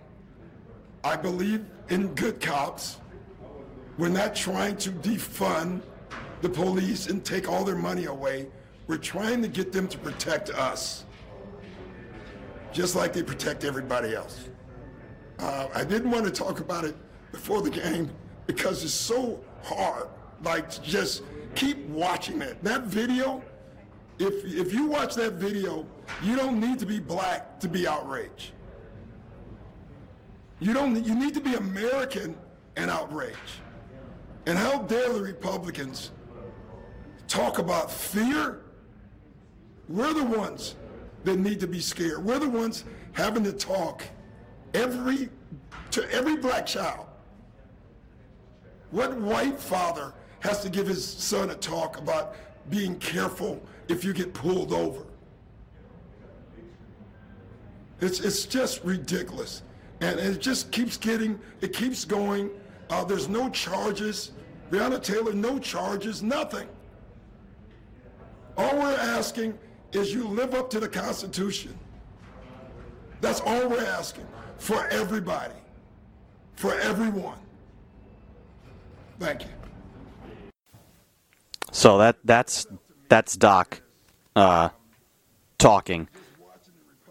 [1.04, 3.02] I believe in good cops.
[4.00, 5.84] We're not trying to defund
[6.42, 8.48] the police and take all their money away.
[8.88, 11.06] We're trying to get them to protect us,
[12.72, 14.50] just like they protect everybody else.
[15.38, 16.96] Uh, I didn't want to talk about it
[17.32, 18.10] before the game
[18.48, 20.08] because it's so hard.
[20.43, 21.23] Like, just
[21.56, 22.63] keep watching it.
[22.63, 23.41] That video,
[24.19, 25.86] if, if you watch that video,
[26.21, 28.52] you don't need to be black to be outraged.
[30.60, 31.04] You don't.
[31.04, 32.38] You need to be American
[32.78, 33.38] and outraged.
[34.45, 36.12] And how dare the Republicans
[37.28, 38.62] talk about fear?
[39.89, 40.76] We're the ones
[41.23, 42.23] that need to be scared.
[42.23, 44.04] We're the ones having to talk
[44.73, 45.30] every
[45.91, 47.08] to every black child
[48.94, 52.36] what white father has to give his son a talk about
[52.70, 55.04] being careful if you get pulled over?
[58.02, 59.64] It's, it's just ridiculous.
[60.02, 62.52] And it just keeps getting, it keeps going.
[62.92, 64.32] Uh, there's no charges.
[64.70, 66.68] Breonna Taylor, no charges, nothing.
[68.58, 69.58] All we're asking
[69.92, 71.78] is you live up to the Constitution.
[73.22, 74.28] That's all we're asking
[74.58, 75.56] for everybody,
[76.56, 77.40] for everyone.
[79.19, 79.49] Thank you.
[81.71, 82.67] So that that's
[83.10, 83.82] that's Doc
[84.36, 84.69] uh,
[85.58, 86.08] talking.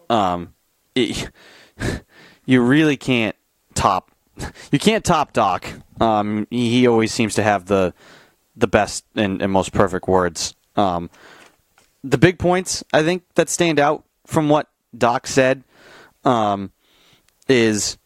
[0.08, 0.54] Um,
[0.94, 1.30] it,
[2.46, 3.36] you really can't
[3.74, 4.10] top.
[4.70, 5.66] You can't top Doc.
[6.00, 7.94] Um, he, always seems to have the
[8.56, 10.54] the best and, and most perfect words.
[10.76, 11.10] Um,
[12.02, 15.64] the big points I think that stand out from what Doc said
[16.24, 16.72] um,
[17.48, 17.98] is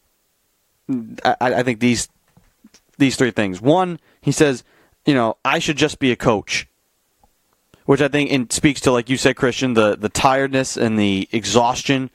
[1.23, 2.09] I, I think these
[2.97, 3.61] these three things.
[3.61, 4.63] One, he says,
[5.05, 6.67] you know, I should just be a coach,
[7.85, 11.29] which I think in, speaks to, like you said, Christian, the the tiredness and the
[11.31, 12.09] exhaustion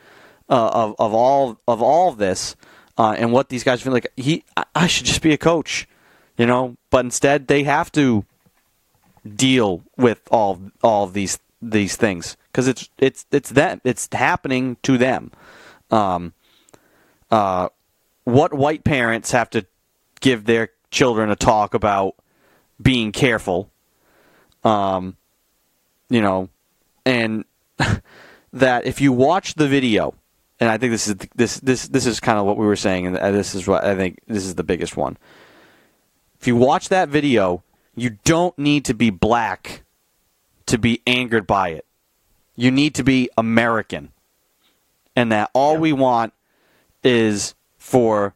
[0.48, 2.56] uh, of of all of all of this,
[2.98, 4.08] uh, and what these guys feel like.
[4.16, 5.88] He, I should just be a coach,
[6.36, 8.24] you know, but instead they have to
[9.24, 14.76] deal with all all of these these things because it's it's it's them it's happening
[14.82, 15.30] to them.
[15.90, 16.34] Um,
[17.30, 17.68] uh,
[18.24, 19.66] what white parents have to
[20.22, 22.14] give their children a talk about
[22.80, 23.70] being careful.
[24.64, 25.16] Um,
[26.08, 26.48] you know,
[27.04, 27.44] and
[28.52, 30.14] that if you watch the video,
[30.58, 33.06] and I think this is this this this is kind of what we were saying,
[33.06, 35.18] and this is what I think this is the biggest one.
[36.40, 37.62] If you watch that video,
[37.94, 39.82] you don't need to be black
[40.66, 41.86] to be angered by it.
[42.56, 44.12] You need to be American.
[45.14, 46.32] And that all we want
[47.02, 48.34] is for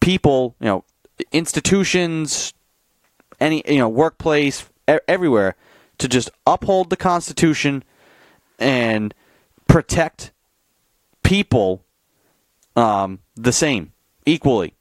[0.00, 0.84] people, you know,
[1.32, 2.52] institutions,
[3.40, 5.56] any, you know, workplace, e- everywhere
[5.98, 7.84] to just uphold the Constitution
[8.58, 9.14] and
[9.66, 10.32] protect
[11.22, 11.84] people
[12.76, 13.92] um, the same,
[14.24, 14.74] equally.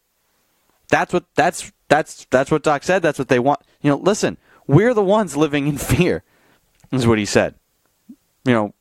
[0.89, 3.01] That's what that's that's that's what Doc said.
[3.01, 3.61] That's what they want.
[3.81, 6.23] You know, listen, we're the ones living in fear.
[6.91, 7.55] Is what he said.
[8.45, 8.73] You know,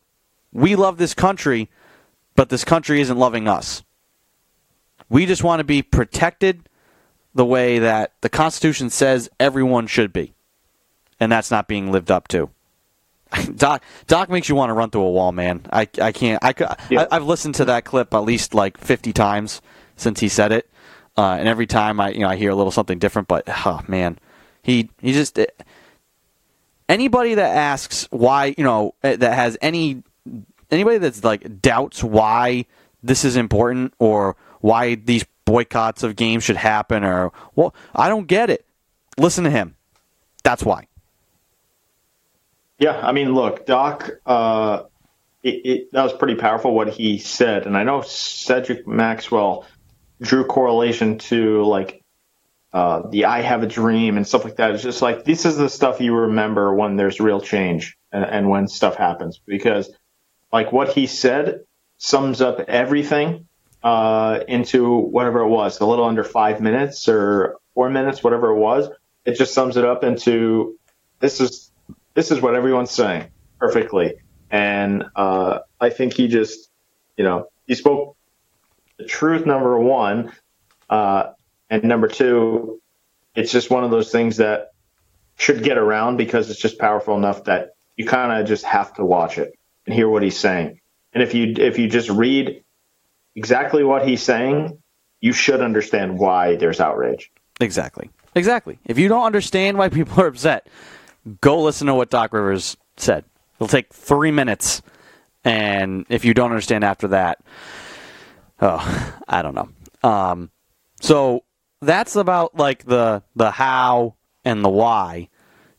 [0.53, 1.69] we love this country,
[2.37, 3.83] but this country isn't loving us.
[5.09, 6.69] We just want to be protected
[7.37, 10.33] the way that the Constitution says everyone should be,
[11.21, 12.51] and that's not being lived up to.
[13.57, 15.67] Doc Doc makes you want to run through a wall, man.
[15.73, 16.43] I, I can't.
[16.43, 16.55] I,
[16.91, 17.07] Yeah.
[17.11, 19.61] I have listened to that clip at least like fifty times
[19.97, 20.69] since he said it,
[21.17, 23.29] uh, and every time I you know I hear a little something different.
[23.29, 24.19] But oh man,
[24.63, 25.47] he he just eh,
[26.89, 30.03] anybody that asks why you know eh, that has any
[30.71, 32.65] anybody that's like doubts why
[33.03, 38.27] this is important or why these boycotts of games should happen or well I don't
[38.27, 38.67] get it.
[39.17, 39.77] Listen to him.
[40.45, 40.89] That's why.
[42.79, 44.83] Yeah, I mean, look, Doc, uh,
[45.43, 49.65] it, it, that was pretty powerful what he said, and I know Cedric Maxwell
[50.21, 52.03] drew correlation to like
[52.75, 54.73] uh, the "I Have a Dream" and stuff like that.
[54.73, 58.51] It's just like this is the stuff you remember when there's real change and, and
[58.51, 59.91] when stuff happens, because
[60.53, 61.61] like what he said
[61.97, 63.47] sums up everything
[63.87, 68.59] uh, into whatever it was, a little under five minutes or four minutes, whatever it
[68.59, 68.89] was.
[69.25, 70.77] It just sums it up into
[71.21, 71.71] this is
[72.15, 73.29] this is what everyone's saying
[73.61, 74.15] perfectly.
[74.51, 76.69] And uh, I think he just,
[77.17, 78.17] you know, he spoke
[78.97, 80.33] the truth, number one.
[80.91, 81.35] Uh,
[81.71, 82.83] and number two,
[83.37, 84.73] it's just one of those things that
[85.39, 89.05] should get around because it's just powerful enough that you kind of just have to
[89.05, 90.81] watch it and hear what he's saying.
[91.13, 92.65] And if you if you just read
[93.37, 94.77] exactly what he's saying,
[95.21, 97.31] you should understand why there's outrage.
[97.61, 98.11] Exactly.
[98.35, 98.79] Exactly.
[98.85, 100.67] If you don't understand why people are upset,
[101.41, 103.25] go listen to what Doc Rivers said.
[103.57, 104.83] It'll take three minutes,
[105.45, 107.39] and if you don't understand after that,
[108.61, 109.69] oh, I don't know.
[110.09, 110.51] Um,
[111.01, 111.45] so
[111.81, 115.29] that's about like the the how and the why.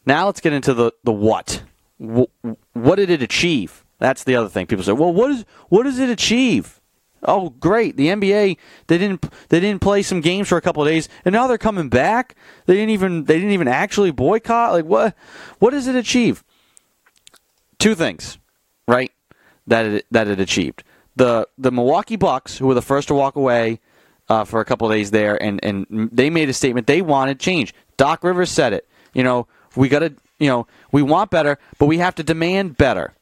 [0.06, 1.62] Now let's get into the the what.
[2.04, 2.26] Wh-
[2.74, 3.84] What did it achieve?
[4.00, 4.66] That's the other thing.
[4.68, 6.77] People say, "Well, what is what does it achieve?"
[7.24, 7.98] Oh, great!
[7.98, 11.34] The NBA they didn't they didn't play some games for a couple of days, and
[11.34, 12.36] now they're coming back.
[12.66, 14.74] They didn't even they didn't even actually boycott.
[14.74, 15.16] Like what?
[15.60, 16.44] What does it achieve?
[17.80, 18.38] Two things,
[18.88, 19.12] right?
[19.66, 20.84] That it that it achieved.
[21.16, 23.80] The the Milwaukee Bucks, who were the first to walk away
[24.30, 26.88] uh, for a couple of days there, and and they made a statement.
[26.88, 27.74] They wanted change.
[27.98, 28.88] Doc Rivers said it.
[29.14, 32.78] You know, we got to you know we want better, but we have to demand
[32.78, 33.14] better.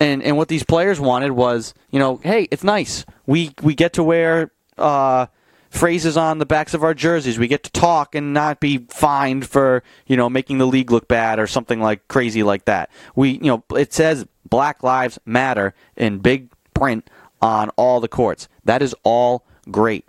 [0.00, 3.04] And and what these players wanted was, you know, hey, it's nice.
[3.26, 5.26] We we get to wear uh,
[5.70, 7.38] phrases on the backs of our jerseys.
[7.38, 11.08] We get to talk and not be fined for you know making the league look
[11.08, 12.90] bad or something like crazy like that.
[13.14, 17.08] We you know it says Black Lives Matter in big print
[17.42, 18.48] on all the courts.
[18.64, 20.06] That is all great.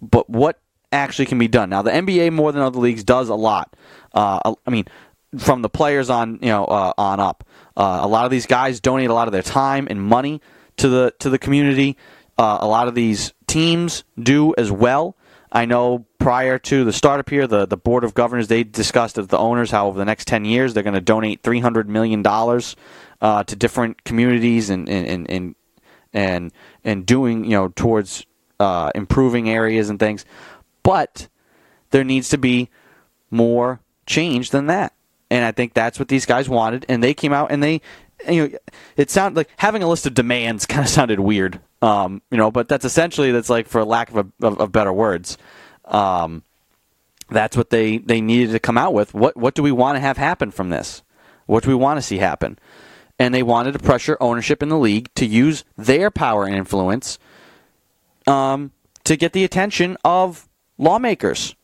[0.00, 1.82] But what actually can be done now?
[1.82, 3.74] The NBA more than other leagues does a lot.
[4.12, 4.84] Uh, I mean,
[5.38, 7.44] from the players on you know uh, on up.
[7.76, 10.40] Uh, a lot of these guys donate a lot of their time and money
[10.76, 11.96] to the to the community.
[12.38, 15.16] Uh, a lot of these teams do as well.
[15.54, 19.28] I know prior to the startup here, the, the board of governors they discussed with
[19.28, 22.22] the owners how over the next ten years they're going to donate three hundred million
[22.22, 22.74] dollars
[23.20, 25.54] uh, to different communities and and and and
[26.14, 26.52] and,
[26.84, 28.26] and doing you know towards
[28.60, 30.24] uh, improving areas and things.
[30.82, 31.28] But
[31.90, 32.70] there needs to be
[33.30, 34.94] more change than that.
[35.32, 36.84] And I think that's what these guys wanted.
[36.90, 37.80] And they came out and they,
[38.28, 38.58] you know,
[38.98, 42.50] it sounded like having a list of demands kind of sounded weird, um, you know,
[42.50, 45.38] but that's essentially, that's like for lack of, a, of, of better words.
[45.86, 46.42] Um,
[47.30, 49.14] that's what they, they needed to come out with.
[49.14, 51.02] What, what do we want to have happen from this?
[51.46, 52.58] What do we want to see happen?
[53.18, 57.18] And they wanted to pressure ownership in the league to use their power and influence
[58.26, 58.72] um,
[59.04, 61.54] to get the attention of lawmakers.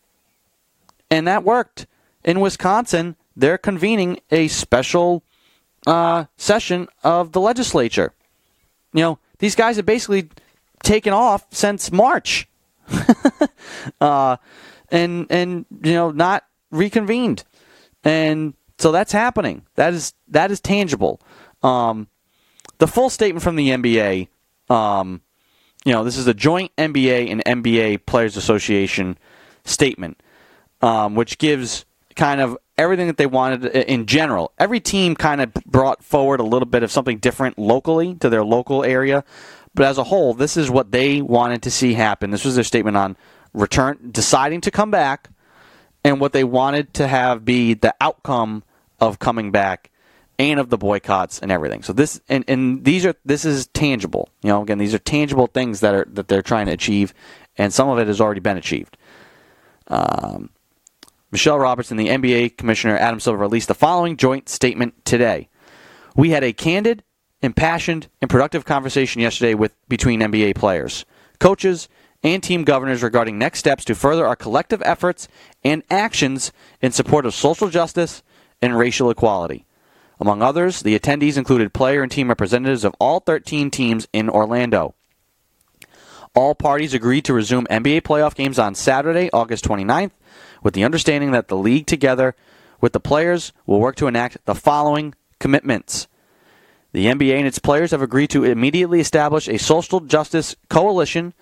[1.10, 1.86] And that worked.
[2.24, 5.22] In Wisconsin, they're convening a special
[5.86, 8.12] uh, session of the legislature.
[8.93, 10.28] You know, these guys have basically
[10.82, 12.49] taken off since March.
[14.01, 14.36] uh,
[14.91, 17.45] and and you know not reconvened,
[18.03, 19.66] and so that's happening.
[19.74, 21.20] That is that is tangible.
[21.62, 22.09] Um,
[22.78, 24.28] the full statement from the NBA.
[24.70, 25.22] Um,
[25.84, 29.16] you know, this is a joint NBA and NBA Players Association
[29.64, 30.20] statement,
[30.80, 31.84] um, which gives
[32.16, 34.52] kind of everything that they wanted in general.
[34.58, 38.44] Every team kind of brought forward a little bit of something different locally to their
[38.44, 39.24] local area,
[39.74, 42.30] but as a whole, this is what they wanted to see happen.
[42.30, 43.16] This was their statement on
[43.52, 45.28] return, deciding to come back,
[46.04, 48.62] and what they wanted to have be the outcome
[49.00, 49.90] of coming back
[50.38, 51.82] and of the boycotts and everything.
[51.82, 54.28] So this and, and these are this is tangible.
[54.42, 57.12] You know, again, these are tangible things that are that they're trying to achieve,
[57.56, 58.96] and some of it has already been achieved.
[59.88, 60.50] Um,
[61.30, 65.48] Michelle Robertson, the NBA commissioner Adam Silver, released the following joint statement today.
[66.16, 67.04] We had a candid,
[67.42, 71.04] impassioned, and productive conversation yesterday with between NBA players,
[71.38, 71.88] coaches,
[72.22, 75.28] and team governors regarding next steps to further our collective efforts
[75.62, 76.50] and actions
[76.80, 78.22] in support of social justice
[78.62, 79.66] and racial equality.
[80.18, 84.94] Among others, the attendees included player and team representatives of all 13 teams in Orlando.
[86.39, 90.12] All parties agreed to resume NBA playoff games on Saturday, August 29th,
[90.62, 92.36] with the understanding that the league, together
[92.80, 96.07] with the players, will work to enact the following commitments.
[96.93, 101.34] The NBA and its players have agreed to immediately establish a social justice coalition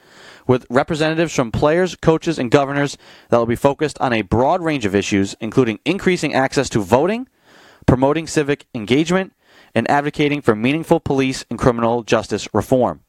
[0.46, 2.96] with representatives from players, coaches, and governors
[3.28, 7.28] that will be focused on a broad range of issues, including increasing access to voting,
[7.84, 9.34] promoting civic engagement,
[9.74, 13.02] and advocating for meaningful police and criminal justice reform.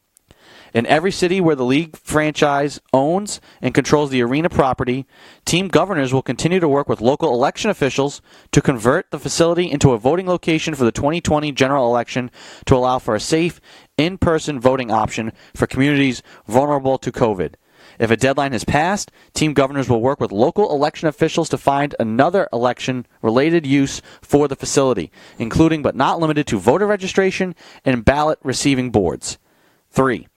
[0.77, 5.07] In every city where the league franchise owns and controls the arena property,
[5.43, 8.21] team governors will continue to work with local election officials
[8.51, 12.29] to convert the facility into a voting location for the 2020 general election
[12.67, 13.59] to allow for a safe,
[13.97, 17.55] in person voting option for communities vulnerable to COVID.
[17.97, 21.95] If a deadline has passed, team governors will work with local election officials to find
[21.99, 28.05] another election related use for the facility, including but not limited to voter registration and
[28.05, 29.39] ballot receiving boards.
[29.89, 30.27] 3.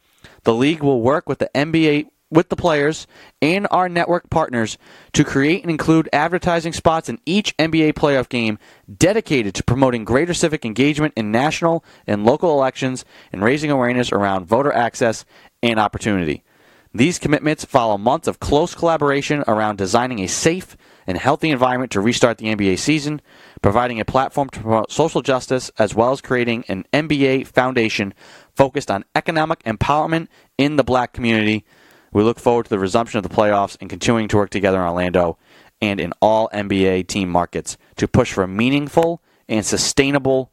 [0.44, 3.06] The league will work with the NBA with the players
[3.42, 4.78] and our network partners
[5.12, 8.58] to create and include advertising spots in each NBA playoff game
[8.96, 14.46] dedicated to promoting greater civic engagement in national and local elections and raising awareness around
[14.46, 15.24] voter access
[15.62, 16.44] and opportunity.
[16.92, 20.76] These commitments follow months of close collaboration around designing a safe
[21.06, 23.22] and healthy environment to restart the NBA season,
[23.62, 28.12] providing a platform to promote social justice, as well as creating an NBA foundation
[28.60, 31.64] focused on economic empowerment in the black community.
[32.12, 34.84] We look forward to the resumption of the playoffs and continuing to work together in
[34.84, 35.38] Orlando
[35.80, 40.50] and in all NBA team markets to push for meaningful and sustainable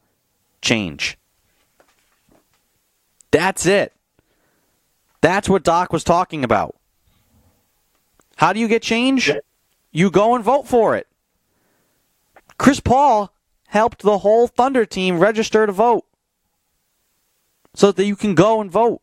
[0.61, 1.17] change.
[3.31, 3.91] That's it.
[5.19, 6.77] That's what Doc was talking about.
[8.37, 9.33] How do you get change?
[9.91, 11.07] You go and vote for it.
[12.57, 13.33] Chris Paul
[13.67, 16.06] helped the whole Thunder team register to vote
[17.77, 19.01] so that you can go and vote.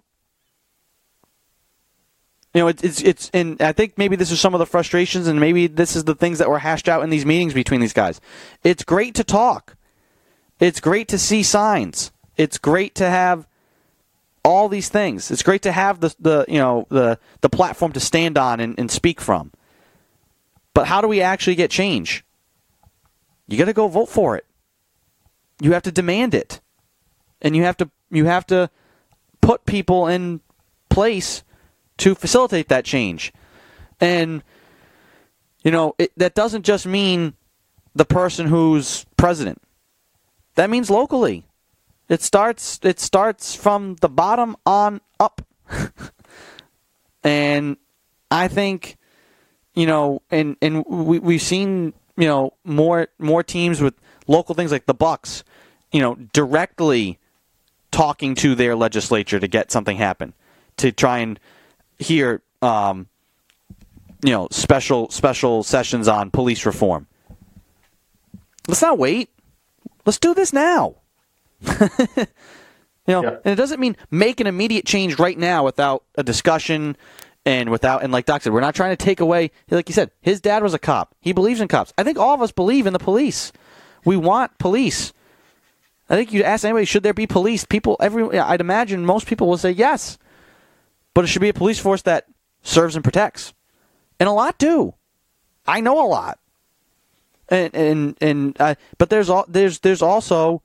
[2.52, 5.28] You know, it's it's it's, and I think maybe this is some of the frustrations,
[5.28, 7.92] and maybe this is the things that were hashed out in these meetings between these
[7.92, 8.20] guys.
[8.64, 9.76] It's great to talk.
[10.58, 12.10] It's great to see signs.
[12.36, 13.46] It's great to have
[14.44, 15.30] all these things.
[15.30, 18.76] It's great to have the, the you know the the platform to stand on and,
[18.76, 19.52] and speak from.
[20.74, 22.24] But how do we actually get change?
[23.46, 24.46] You got to go vote for it.
[25.60, 26.60] You have to demand it,
[27.40, 28.70] and you have to you have to
[29.40, 30.40] put people in
[30.88, 31.42] place
[31.98, 33.32] to facilitate that change.
[34.00, 34.42] And
[35.62, 37.34] you know it, that doesn't just mean
[37.94, 39.62] the person who's president.
[40.54, 41.44] That means locally.
[42.08, 45.42] It starts it starts from the bottom on up.
[47.24, 47.76] and
[48.30, 48.96] I think
[49.74, 53.94] you know and and we we've seen, you know, more more teams with
[54.26, 55.44] local things like the Bucks,
[55.92, 57.18] you know, directly
[57.94, 60.34] talking to their legislature to get something happen
[60.76, 61.38] to try and
[61.96, 63.06] hear um,
[64.24, 67.06] you know special special sessions on police reform.
[68.66, 69.30] Let's not wait.
[70.04, 70.96] Let's do this now.
[71.60, 71.86] you
[73.06, 73.36] know, yeah.
[73.44, 76.96] and it doesn't mean make an immediate change right now without a discussion
[77.46, 79.52] and without and like Doc said, we're not trying to take away.
[79.70, 81.14] Like you said, his dad was a cop.
[81.20, 81.92] He believes in cops.
[81.96, 83.52] I think all of us believe in the police.
[84.04, 85.12] We want police.
[86.08, 87.64] I think you ask anybody, should there be police?
[87.64, 90.18] People, every I'd imagine most people will say yes,
[91.14, 92.26] but it should be a police force that
[92.62, 93.54] serves and protects,
[94.20, 94.94] and a lot do.
[95.66, 96.38] I know a lot,
[97.48, 100.62] and and and uh, but there's all there's there's also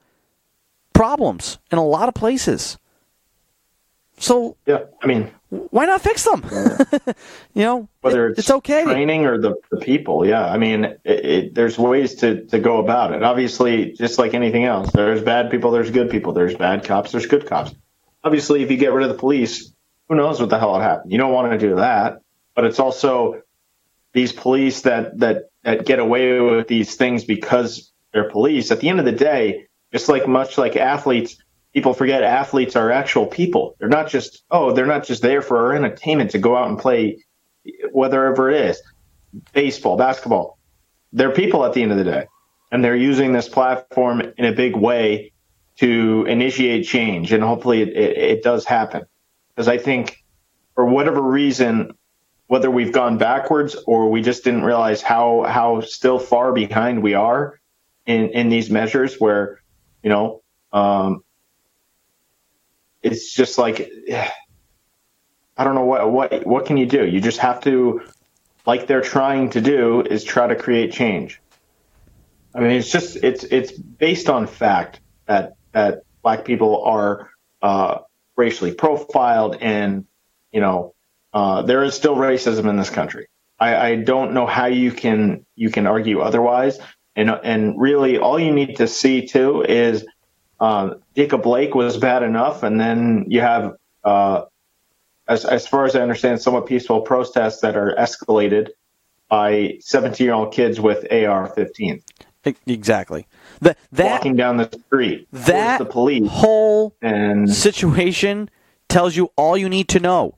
[0.93, 2.77] problems in a lot of places.
[4.17, 6.43] So yeah, I mean, why not fix them?
[7.53, 10.25] you know, whether it's, it's okay training or the, the people.
[10.25, 13.23] Yeah, I mean, it, it, there's ways to to go about it.
[13.23, 17.25] Obviously, just like anything else, there's bad people, there's good people, there's bad cops, there's
[17.25, 17.73] good cops.
[18.23, 19.73] Obviously, if you get rid of the police,
[20.07, 21.09] who knows what the hell would happen?
[21.09, 22.21] You don't want to do that,
[22.53, 23.41] but it's also
[24.13, 28.69] these police that that that get away with these things because they're police.
[28.71, 31.37] At the end of the day, just like much like athletes,
[31.73, 33.75] people forget athletes are actual people.
[33.79, 36.77] They're not just oh, they're not just there for our entertainment to go out and
[36.77, 37.23] play
[37.91, 38.81] whatever it is,
[39.53, 40.57] baseball, basketball.
[41.13, 42.27] They're people at the end of the day,
[42.71, 45.31] and they're using this platform in a big way
[45.77, 49.03] to initiate change, and hopefully it, it, it does happen.
[49.49, 50.23] Because I think
[50.75, 51.91] for whatever reason,
[52.47, 57.13] whether we've gone backwards or we just didn't realize how how still far behind we
[57.13, 57.59] are
[58.05, 59.59] in in these measures, where
[60.03, 60.41] you know
[60.73, 61.23] um,
[63.01, 63.89] it's just like
[65.59, 67.05] I don't know what what what can you do?
[67.05, 68.01] You just have to,
[68.65, 71.41] like they're trying to do, is try to create change.
[72.55, 77.29] I mean, it's just it's it's based on fact that that black people are
[77.61, 77.99] uh,
[78.37, 80.05] racially profiled, and
[80.51, 80.95] you know
[81.33, 83.27] uh, there is still racism in this country.
[83.59, 86.79] I, I don't know how you can you can argue otherwise,
[87.17, 90.05] and and really all you need to see too is
[90.59, 94.43] uh, Jacob Blake was bad enough, and then you have, uh,
[95.27, 98.69] as, as far as I understand, somewhat peaceful protests that are escalated
[99.29, 102.01] by 17 year old kids with AR-15.
[102.65, 103.27] Exactly.
[103.61, 105.27] The, that walking down the street.
[105.31, 108.49] That the police whole and situation
[108.87, 110.37] tells you all you need to know.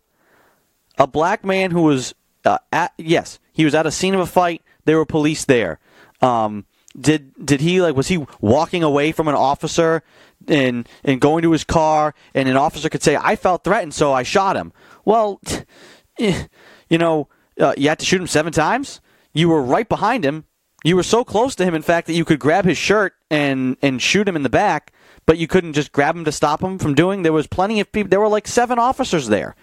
[0.98, 2.14] A black man who was
[2.44, 4.62] uh, at yes, he was at a scene of a fight.
[4.86, 5.80] There were police there.
[6.22, 6.66] Um,
[7.00, 10.04] did did he like was he walking away from an officer
[10.48, 14.12] and and going to his car and an officer could say I felt threatened so
[14.12, 14.74] I shot him.
[15.06, 15.40] Well,
[16.18, 17.28] you know,
[17.60, 19.02] uh, you had to shoot him seven times.
[19.34, 20.46] You were right behind him.
[20.84, 23.78] You were so close to him, in fact, that you could grab his shirt and
[23.82, 24.92] and shoot him in the back,
[25.26, 27.24] but you couldn't just grab him to stop him from doing.
[27.24, 28.10] There was plenty of people.
[28.10, 29.56] There were like seven officers there.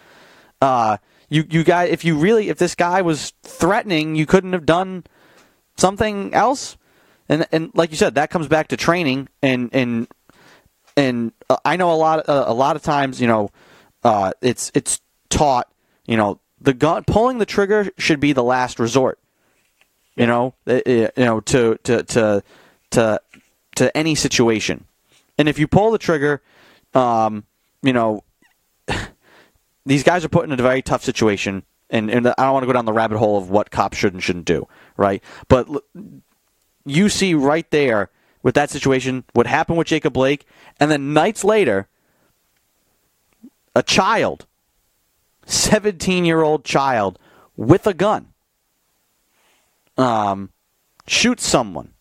[0.63, 0.97] Uh,
[1.29, 5.05] you you guys, if you really, if this guy was threatening, you couldn't have done
[5.77, 6.78] something else
[7.29, 10.09] and and like you said, that comes back to training and and
[10.97, 13.51] and uh, I know a lot uh, a lot of times you know
[14.05, 15.71] uh, it's it's taught
[16.07, 19.19] you know the gun pulling the trigger should be the last resort.
[20.17, 22.43] You know, it, you know to to to
[22.91, 23.21] to
[23.77, 24.85] to any situation,
[25.39, 26.43] and if you pull the trigger,
[26.95, 27.45] um,
[27.83, 28.25] you know,
[29.87, 32.67] these guys are put in a very tough situation, and, and I don't want to
[32.67, 34.67] go down the rabbit hole of what cops should and shouldn't do,
[34.97, 35.23] right?
[35.47, 35.69] But
[36.89, 38.11] you see right there
[38.43, 40.47] with that situation what happened with Jacob Blake,
[40.81, 41.89] and then nights later,
[43.75, 44.47] a child,
[45.47, 47.19] 17 year old child
[47.57, 48.29] with a gun,
[49.97, 50.51] um,
[51.07, 51.93] shoots someone.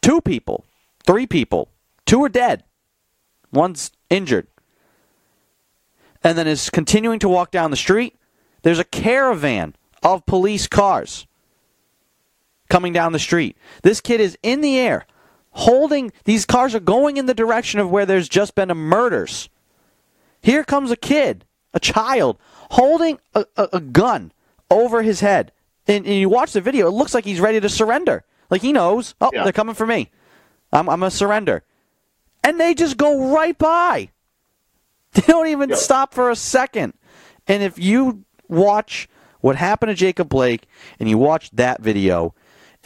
[0.00, 0.64] Two people,
[1.04, 1.68] three people,
[2.04, 2.64] two are dead,
[3.52, 4.46] one's injured.
[6.22, 8.16] And then is continuing to walk down the street.
[8.62, 11.26] There's a caravan of police cars
[12.68, 13.56] coming down the street.
[13.82, 15.06] This kid is in the air,
[15.50, 19.48] holding, these cars are going in the direction of where there's just been a murders.
[20.40, 21.44] Here comes a kid,
[21.74, 22.38] a child,
[22.70, 24.32] holding a, a, a gun
[24.70, 25.52] over his head.
[25.86, 28.24] And, and, you watch the video, it looks like he's ready to surrender.
[28.50, 29.44] Like he knows, oh, yeah.
[29.44, 30.10] they're coming for me.
[30.72, 31.62] I'm, I'm going to surrender.
[32.42, 34.10] And they just go right by.
[35.12, 35.76] They don't even yeah.
[35.76, 36.92] stop for a second.
[37.46, 39.08] And if you watch
[39.40, 40.66] what happened to Jacob Blake
[41.00, 42.34] and you watch that video,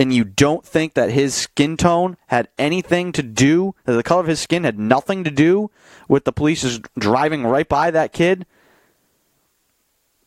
[0.00, 4.22] and you don't think that his skin tone had anything to do, that the color
[4.22, 5.70] of his skin had nothing to do
[6.08, 8.46] with the police just driving right by that kid,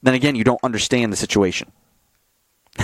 [0.04, 1.72] then again, you don't understand the situation.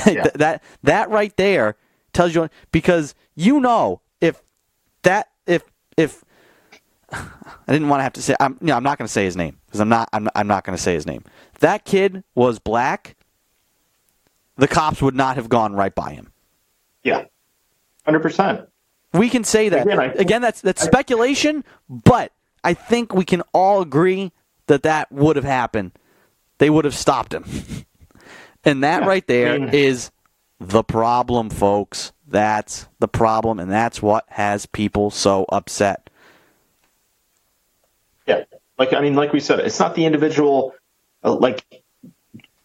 [0.06, 0.28] Yeah.
[0.36, 1.76] that that right there
[2.14, 4.44] tells you because you know if
[5.02, 5.64] that if
[5.98, 6.24] if
[7.12, 7.26] I
[7.68, 9.36] didn't want to have to say I'm you know, I'm not going to say his
[9.36, 11.24] name because I'm not I'm, I'm not going to say his name.
[11.60, 13.16] that kid was black,
[14.58, 16.32] the cops would not have gone right by him.
[18.10, 18.68] Hundred percent.
[19.14, 20.00] We can say that again.
[20.18, 22.32] again that's that's speculation, but
[22.64, 24.32] I think we can all agree
[24.66, 25.92] that that would have happened.
[26.58, 27.46] They would have stopped him,
[28.66, 30.10] and that yeah, right there I mean, is
[30.60, 32.14] the problem, folks.
[32.28, 36.10] That's the problem, and that's what has people so upset.
[38.26, 38.46] Yeah,
[38.80, 40.74] like I mean, like we said, it's not the individual.
[41.24, 41.64] Uh, like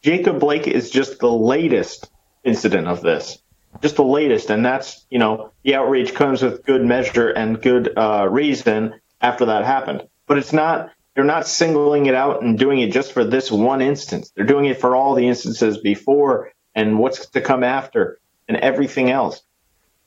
[0.00, 2.10] Jacob Blake is just the latest
[2.44, 3.42] incident of this
[3.82, 7.92] just the latest, and that's you know the outrage comes with good measure and good
[7.96, 10.08] uh, reason after that happened.
[10.26, 13.80] But it's not they're not singling it out and doing it just for this one
[13.80, 14.32] instance.
[14.34, 18.18] They're doing it for all the instances before and what's to come after
[18.48, 19.42] and everything else.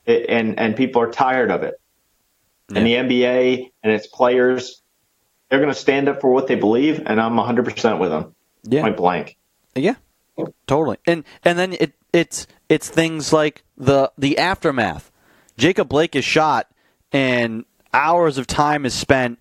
[0.05, 1.80] It, and and people are tired of it.
[2.70, 2.80] Yeah.
[2.80, 4.82] And the NBA and its players,
[5.49, 8.36] they're going to stand up for what they believe, and I'm 100% with them.
[8.63, 8.82] Yeah.
[8.82, 9.38] Point blank.
[9.74, 9.95] Yeah.
[10.67, 10.97] Totally.
[11.05, 15.11] And and then it it's it's things like the the aftermath.
[15.57, 16.69] Jacob Blake is shot,
[17.11, 19.39] and hours of time is spent,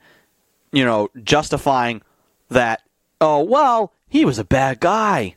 [0.73, 2.03] you know, justifying
[2.49, 2.83] that.
[3.21, 5.37] Oh well, he was a bad guy.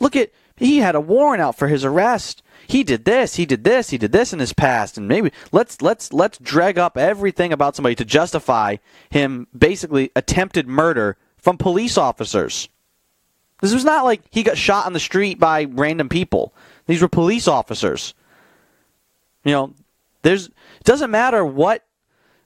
[0.00, 2.42] Look at he had a warrant out for his arrest.
[2.66, 5.80] He did this, he did this, he did this in his past, and maybe let's
[5.80, 8.76] let's let's drag up everything about somebody to justify
[9.08, 12.68] him basically attempted murder from police officers.
[13.60, 16.54] This was not like he got shot on the street by random people.
[16.86, 18.14] These were police officers.
[19.44, 19.74] You know,
[20.22, 21.84] there's it doesn't matter what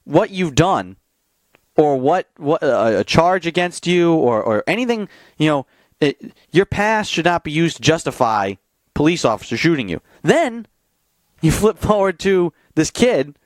[0.05, 0.97] what you've done
[1.77, 5.09] or what what uh, a charge against you or or anything,
[5.39, 5.67] you know,
[6.01, 8.55] it, your past should not be used to justify
[8.95, 10.01] police officer shooting you.
[10.23, 10.67] Then
[11.41, 13.37] you flip forward to this kid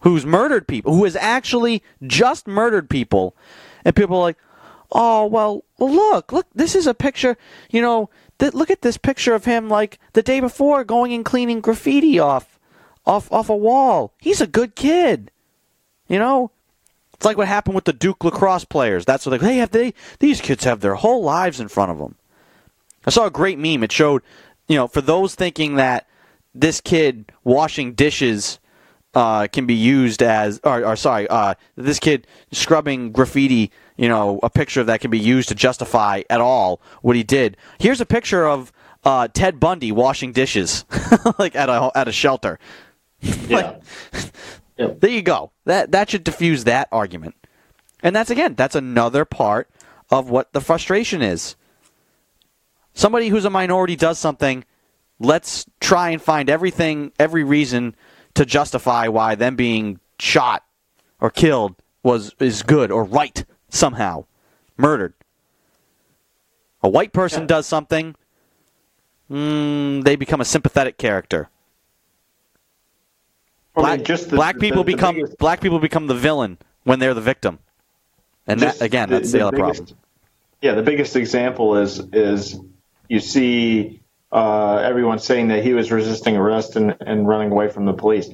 [0.00, 3.36] who's murdered people, who has actually just murdered people,
[3.84, 4.38] and people are like,
[4.92, 7.36] "Oh, well, look, look, this is a picture,
[7.70, 11.24] you know, th- look at this picture of him like the day before going and
[11.24, 12.58] cleaning graffiti off
[13.04, 14.12] off off a wall.
[14.18, 15.30] He's a good kid."
[16.08, 16.52] You know,
[17.14, 19.04] it's like what happened with the Duke lacrosse players.
[19.04, 19.70] That's what they, have.
[19.70, 22.16] They these kids have their whole lives in front of them.
[23.06, 23.82] I saw a great meme.
[23.82, 24.22] It showed,
[24.68, 26.06] you know, for those thinking that
[26.54, 28.58] this kid washing dishes
[29.14, 34.40] uh, can be used as, or, or sorry, uh, this kid scrubbing graffiti, you know,
[34.42, 37.56] a picture of that can be used to justify at all what he did.
[37.78, 38.72] Here's a picture of
[39.04, 40.84] uh, Ted Bundy washing dishes,
[41.38, 42.58] like at a at a shelter.
[43.48, 43.78] Yeah.
[44.12, 44.32] Like,
[45.00, 45.52] There you go.
[45.64, 47.34] That that should diffuse that argument.
[48.02, 49.70] And that's again, that's another part
[50.10, 51.56] of what the frustration is.
[52.92, 54.64] Somebody who's a minority does something,
[55.18, 57.96] let's try and find everything, every reason
[58.34, 60.62] to justify why them being shot
[61.20, 64.24] or killed was is good or right somehow,
[64.76, 65.14] murdered.
[66.82, 67.46] A white person Yeah.
[67.48, 68.14] does something,
[69.30, 71.48] mm, they become a sympathetic character.
[73.74, 76.14] I mean, Black, just the- black the- people the become biggest- black people become the
[76.14, 77.58] villain when they're the victim,
[78.46, 79.98] and just that again, that's the, other biggest- problem.
[80.62, 82.58] Yeah, the biggest example is is
[83.08, 84.00] you see
[84.32, 88.28] uh, everyone saying that he was resisting arrest and, and running away from the police,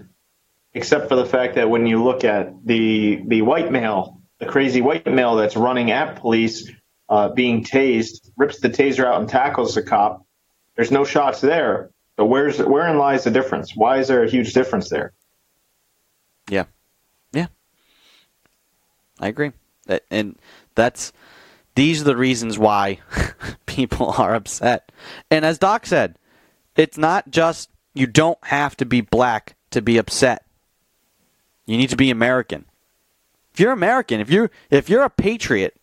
[0.74, 4.80] except for the fact that when you look at the the white male, the crazy
[4.80, 6.68] white male that's running at police,
[7.08, 10.26] uh, being tased, rips the taser out and tackles the cop.
[10.74, 11.90] There's no shots there.
[12.16, 13.76] So where's wherein lies the difference?
[13.76, 15.12] Why is there a huge difference there?
[16.50, 16.64] Yeah,
[17.32, 17.46] yeah,
[19.20, 19.52] I agree,
[20.10, 20.36] and
[20.74, 21.12] that's
[21.76, 22.98] these are the reasons why
[23.66, 24.90] people are upset.
[25.30, 26.16] And as Doc said,
[26.74, 30.44] it's not just you don't have to be black to be upset.
[31.64, 32.64] You need to be American.
[33.52, 35.76] If you're American, if you if you're a patriot,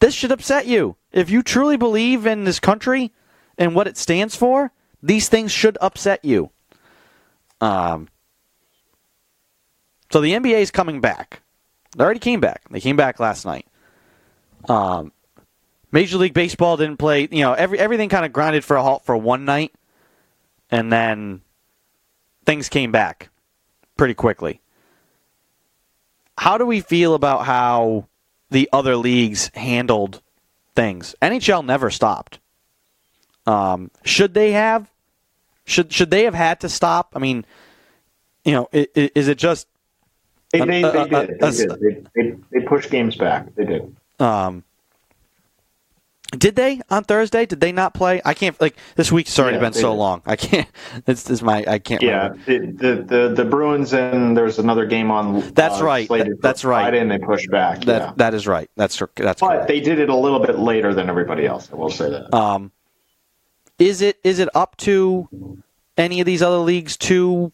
[0.00, 0.96] this should upset you.
[1.12, 3.12] If you truly believe in this country
[3.56, 6.50] and what it stands for, these things should upset you.
[7.60, 8.08] Um,
[10.10, 11.42] so the NBA is coming back.
[11.96, 12.62] They already came back.
[12.70, 13.66] They came back last night.
[14.68, 15.12] Um,
[15.92, 17.28] Major League Baseball didn't play.
[17.30, 19.72] You know, every everything kind of grinded for a halt for one night,
[20.70, 21.40] and then
[22.44, 23.30] things came back
[23.96, 24.60] pretty quickly.
[26.40, 28.06] How do we feel about how
[28.50, 30.22] the other leagues handled
[30.74, 31.14] things?
[31.20, 32.38] NHL never stopped.
[33.46, 34.90] Um, should they have?
[35.66, 37.12] Should should they have had to stop?
[37.14, 37.44] I mean,
[38.42, 39.68] you know, i- i- is it just
[40.50, 41.38] They, they, they did.
[41.40, 41.70] They, did.
[42.14, 43.54] They, they, they pushed games back.
[43.54, 43.94] They did.
[44.18, 44.64] Um,
[46.30, 47.46] did they on Thursday?
[47.46, 48.20] Did they not play?
[48.24, 49.98] I can't like this week's already Yeah, been so did.
[49.98, 50.22] long.
[50.26, 50.68] I can't.
[51.04, 51.64] This is my.
[51.66, 52.02] I can't.
[52.02, 52.42] Yeah, remember.
[52.46, 55.40] the, the the the Bruins and there's another game on.
[55.54, 56.08] That's uh, right.
[56.08, 56.82] That- that's right.
[56.84, 57.84] Friday, and they pushed back.
[57.84, 58.12] That yeah.
[58.16, 58.70] that is right.
[58.76, 59.68] That's that's but correct.
[59.68, 61.68] they did it a little bit later than everybody else.
[61.72, 62.32] I will say that.
[62.34, 62.72] Um,
[63.78, 65.28] is it is it up to
[65.96, 67.50] any of these other leagues to,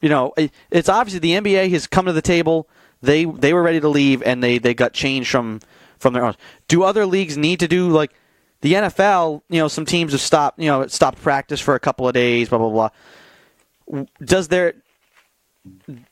[0.00, 2.68] you know, it, it's obviously the NBA has come to the table.
[3.02, 5.60] They they were ready to leave and they they got changed from
[5.98, 6.34] from their own.
[6.68, 8.12] Do other leagues need to do like
[8.60, 9.42] the NFL?
[9.48, 10.58] You know, some teams have stopped.
[10.58, 12.48] You know, stopped practice for a couple of days.
[12.48, 12.90] Blah blah
[13.88, 14.04] blah.
[14.22, 14.74] Does there?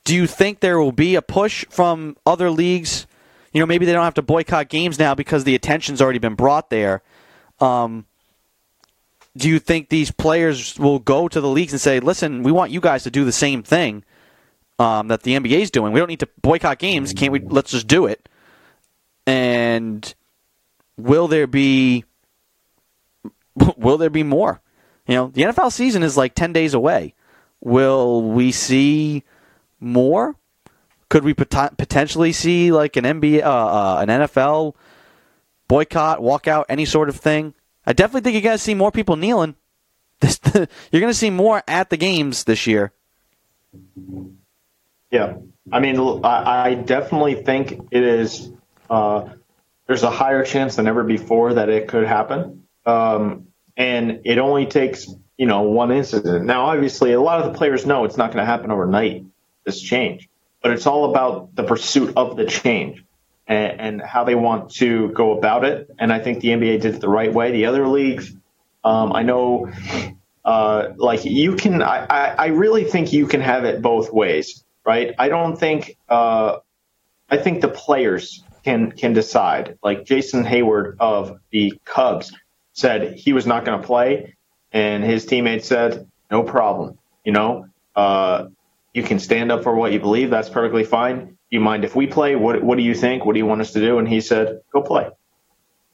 [0.05, 3.07] Do you think there will be a push from other leagues?
[3.53, 6.35] You know, maybe they don't have to boycott games now because the attention's already been
[6.35, 7.03] brought there.
[7.61, 8.07] Um,
[9.37, 12.71] do you think these players will go to the leagues and say, "Listen, we want
[12.71, 14.05] you guys to do the same thing
[14.79, 15.93] um, that the NBA is doing.
[15.93, 17.13] We don't need to boycott games.
[17.13, 17.41] Can't we?
[17.41, 18.29] Let's just do it."
[19.27, 20.15] And
[20.97, 22.05] will there be?
[23.77, 24.61] Will there be more?
[25.07, 27.15] You know, the NFL season is like ten days away.
[27.61, 29.25] Will we see
[29.79, 30.37] more?
[31.11, 34.75] Could we pot- potentially see like an NBA, uh, uh, an NFL
[35.69, 37.53] boycott, walkout, any sort of thing?
[37.85, 39.57] I definitely think you're going to see more people kneeling.
[40.55, 42.93] You're going to see more at the games this year.
[45.11, 45.35] Yeah,
[45.71, 48.51] I mean, I, I definitely think it is.
[48.89, 49.31] Uh,
[49.87, 54.67] there's a higher chance than ever before that it could happen, um, and it only
[54.67, 55.07] takes
[55.37, 56.45] you know one incident.
[56.45, 59.25] Now, obviously, a lot of the players know it's not going to happen overnight.
[59.65, 60.29] This change,
[60.61, 63.05] but it's all about the pursuit of the change
[63.47, 65.89] and, and, how they want to go about it.
[66.01, 67.53] And I think the NBA did it the right way.
[67.53, 68.35] The other leagues,
[68.83, 69.71] um, I know,
[70.45, 75.15] uh, like you can, I, I really think you can have it both ways right?
[75.19, 76.59] I don't think uh,
[77.29, 79.79] I think the players can can decide.
[79.83, 82.33] Like Jason Heyward of the Cubs
[82.73, 84.37] said he was not going to play,
[84.73, 86.99] and his teammates said no problem.
[87.25, 88.47] You know, uh,
[88.95, 90.31] you can stand up for what you believe.
[90.31, 91.27] That's perfectly fine.
[91.27, 92.37] Do you mind if we play?
[92.37, 93.25] What What do you think?
[93.25, 93.99] What do you want us to do?
[93.99, 95.09] And he said, go play.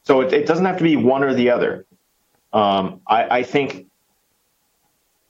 [0.04, 1.86] So it, it doesn't have to be one or the other.
[2.52, 3.86] Um, I, I think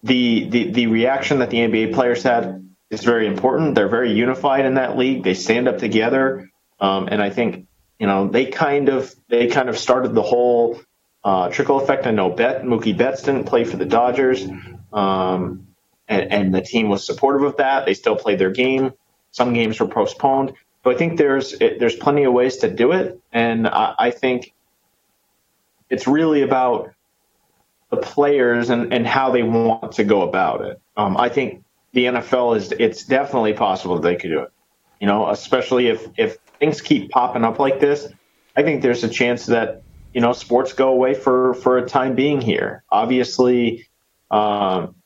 [0.03, 3.75] the, the the reaction that the NBA players had is very important.
[3.75, 5.25] They're very unified in that league.
[5.25, 6.49] They stand up together,
[6.81, 7.67] um, and I think
[7.99, 10.81] you know they kind of they kind of started the whole
[11.25, 12.07] uh, trickle effect.
[12.07, 14.47] I know Bet Mookie Betts didn't play for the Dodgers,
[14.93, 15.67] um,
[16.09, 17.87] and, and the team was supportive of that.
[17.87, 18.93] They still played their game.
[19.31, 20.53] Some games were postponed.
[20.85, 24.11] So I think there's it, there's plenty of ways to do it, and I, I
[24.11, 24.55] think
[25.91, 26.93] it's really about
[27.91, 30.81] the players and, and how they want to go about it.
[30.97, 34.53] Um, I think the NFL is it's definitely possible that they could do it.
[35.01, 38.09] You know, especially if if things keep popping up like this,
[38.57, 39.83] I think there's a chance that
[40.13, 42.85] you know sports go away for for a time being here.
[42.91, 43.89] Obviously,
[44.31, 44.97] um,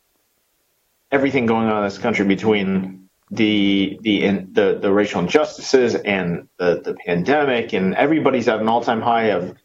[1.10, 6.80] everything going on in this country between the the the, the racial injustices and the
[6.84, 9.56] the pandemic and everybody's at an all time high of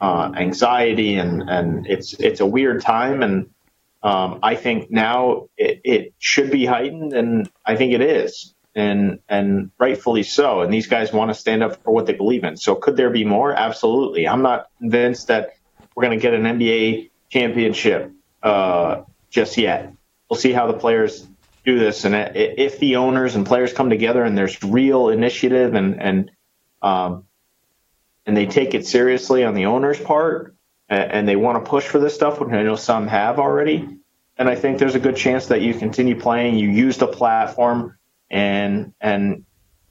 [0.00, 3.50] uh, anxiety and and it's it's a weird time and
[4.02, 9.20] um, I think now it, it, should be heightened, and I think it is, and
[9.28, 10.60] and rightfully so.
[10.60, 12.56] And these guys want to stand up for what they believe in.
[12.56, 13.52] So could there be more?
[13.52, 14.28] Absolutely.
[14.28, 15.56] I'm not convinced that
[15.94, 18.12] we're going to get an NBA championship
[18.42, 19.92] uh, just yet.
[20.28, 21.26] We'll see how the players
[21.64, 26.00] do this, and if the owners and players come together and there's real initiative and
[26.00, 26.30] and
[26.80, 27.24] um,
[28.24, 30.54] and they take it seriously on the owner's part,
[30.88, 33.88] and they want to push for this stuff, which I know some have already.
[34.38, 36.56] And I think there's a good chance that you continue playing.
[36.56, 37.98] You use the platform,
[38.30, 39.44] and and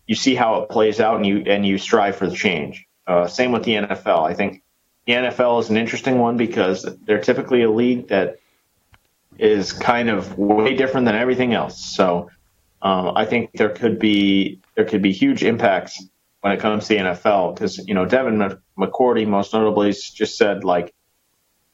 [0.08, 2.86] you see how it plays out, and you and you strive for the change.
[3.06, 4.28] Uh, same with the NFL.
[4.28, 4.64] I think
[5.06, 8.40] the NFL is an interesting one because they're typically a league that
[9.38, 11.84] is kind of way different than everything else.
[11.84, 12.30] So
[12.82, 16.04] um, I think there could be there could be huge impacts
[16.42, 20.64] when it comes to the NFL because you know Devin McCourty most notably just said
[20.64, 20.94] like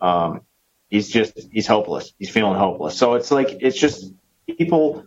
[0.02, 0.42] um,
[0.90, 2.14] he's just he's hopeless.
[2.18, 2.98] He's feeling hopeless.
[2.98, 4.14] So it's like it's just
[4.58, 5.06] people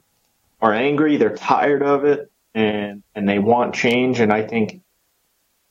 [0.61, 1.16] are angry.
[1.16, 4.20] They're tired of it, and and they want change.
[4.20, 4.82] And I think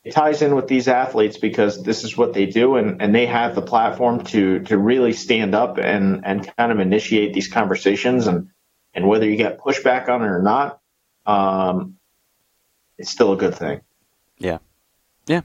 [0.04, 3.26] it ties in with these athletes because this is what they do, and and they
[3.26, 8.28] have the platform to to really stand up and and kind of initiate these conversations.
[8.28, 8.50] And
[8.94, 10.80] and whether you get pushback on it or not,
[11.26, 11.98] um,
[12.98, 13.82] it's still a good thing.
[14.38, 14.60] Yeah,
[15.26, 15.42] yeah,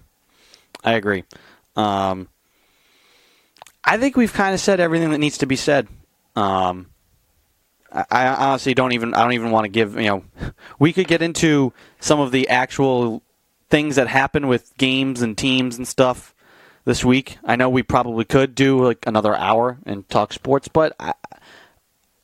[0.84, 1.24] I agree.
[1.74, 2.28] Um,
[3.82, 5.88] I think we've kind of said everything that needs to be said.
[6.36, 6.91] Um,
[8.11, 10.24] I, honestly don't even I don't even want to give you know
[10.78, 13.22] we could get into some of the actual
[13.68, 16.34] things that happen with games and teams and stuff
[16.84, 17.38] this week.
[17.45, 21.14] I know we probably could do like another hour and talk sports, but I,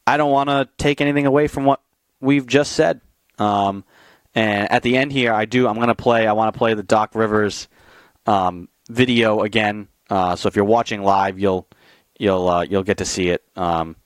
[0.06, 1.80] I don't want to take anything away from what
[2.20, 3.00] we've just said.
[3.38, 3.84] Um,
[4.34, 5.66] and at the end here, I do.
[5.66, 6.26] I'm going to play.
[6.26, 7.68] I want to play the Doc Rivers
[8.26, 9.88] um, video again.
[10.10, 11.66] Uh, so if you're watching live, you'll
[12.18, 13.42] you'll uh, you'll get to see it.
[13.56, 13.96] Um,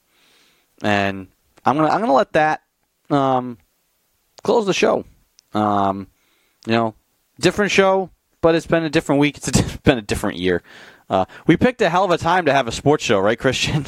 [0.83, 1.29] and
[1.65, 2.63] I'm gonna I'm gonna let that
[3.11, 3.59] um,
[4.43, 5.05] close the show.
[5.55, 6.09] Um,
[6.67, 6.95] you know,
[7.41, 8.11] different show,
[8.41, 9.37] but it's been a different week.
[9.39, 10.63] It's, a, it's been a different year.
[11.09, 13.85] Uh, we picked a hell of a time to have a sports show, right, Christian?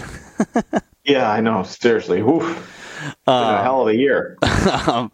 [1.04, 1.62] yeah, I know.
[1.62, 3.16] Seriously, Oof.
[3.26, 4.36] a uh, hell of a year.
[4.86, 5.10] um,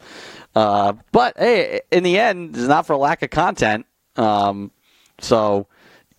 [0.54, 3.86] uh, but hey, in the end, it's not for lack of content.
[4.16, 4.72] Um,
[5.20, 5.68] so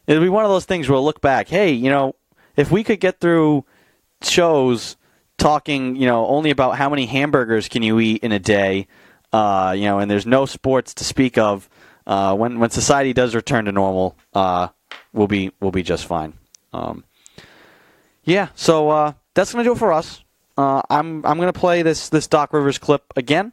[0.07, 1.49] it'll be one of those things where we'll look back.
[1.49, 2.15] Hey, you know,
[2.55, 3.65] if we could get through
[4.21, 4.95] shows
[5.41, 8.87] talking, you know, only about how many hamburgers can you eat in a day,
[9.33, 11.67] uh, you know, and there's no sports to speak of.
[12.07, 14.67] Uh, when when society does return to normal, uh,
[15.13, 16.33] we'll be we'll be just fine.
[16.73, 17.03] Um,
[18.23, 20.23] yeah, so uh, that's gonna do it for us.
[20.57, 23.51] Uh, I'm I'm gonna play this this Doc Rivers clip again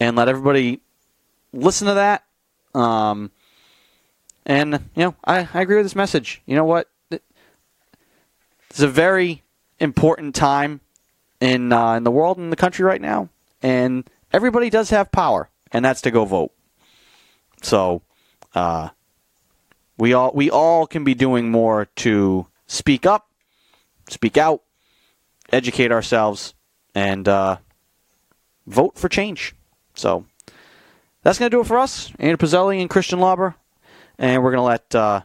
[0.00, 0.80] and let everybody
[1.52, 2.24] listen to that.
[2.74, 3.30] Um,
[4.44, 6.42] and you know, I, I agree with this message.
[6.46, 6.88] You know what?
[8.70, 9.42] it's a very
[9.80, 10.80] important time
[11.40, 13.28] in uh, in the world and the country right now,
[13.62, 16.52] and everybody does have power, and that's to go vote.
[17.62, 18.02] So,
[18.54, 18.90] uh,
[19.96, 23.28] we all we all can be doing more to speak up,
[24.08, 24.62] speak out,
[25.50, 26.54] educate ourselves,
[26.94, 27.58] and uh,
[28.66, 29.54] vote for change.
[29.94, 30.26] So
[31.22, 32.12] that's going to do it for us.
[32.18, 33.56] Andrew Pizzelli and Christian Lauber.
[34.18, 35.20] And we're going to let uh,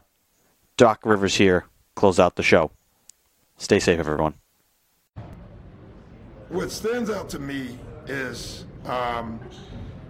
[0.78, 2.72] Doc Rivers here close out the show.
[3.57, 4.36] Stay safe, everyone.
[6.54, 9.39] What stands out to me is um,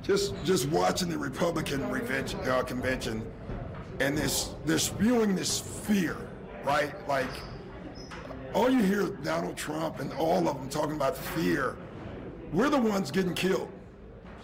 [0.01, 3.25] just just watching the Republican uh, convention,
[4.01, 6.17] and this they're spewing this fear,
[6.65, 6.91] right?
[7.07, 7.29] Like
[8.53, 11.77] all you hear Donald Trump and all of them talking about fear.
[12.51, 13.71] We're the ones getting killed.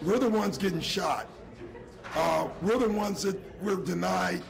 [0.00, 1.26] We're the ones getting shot.
[2.14, 4.40] Uh, we're the ones that we're denied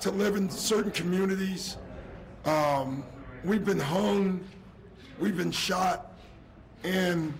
[0.00, 1.78] to live in certain communities.
[2.44, 3.04] Um,
[3.42, 4.44] we've been hung,
[5.18, 6.13] we've been shot,
[6.84, 7.34] and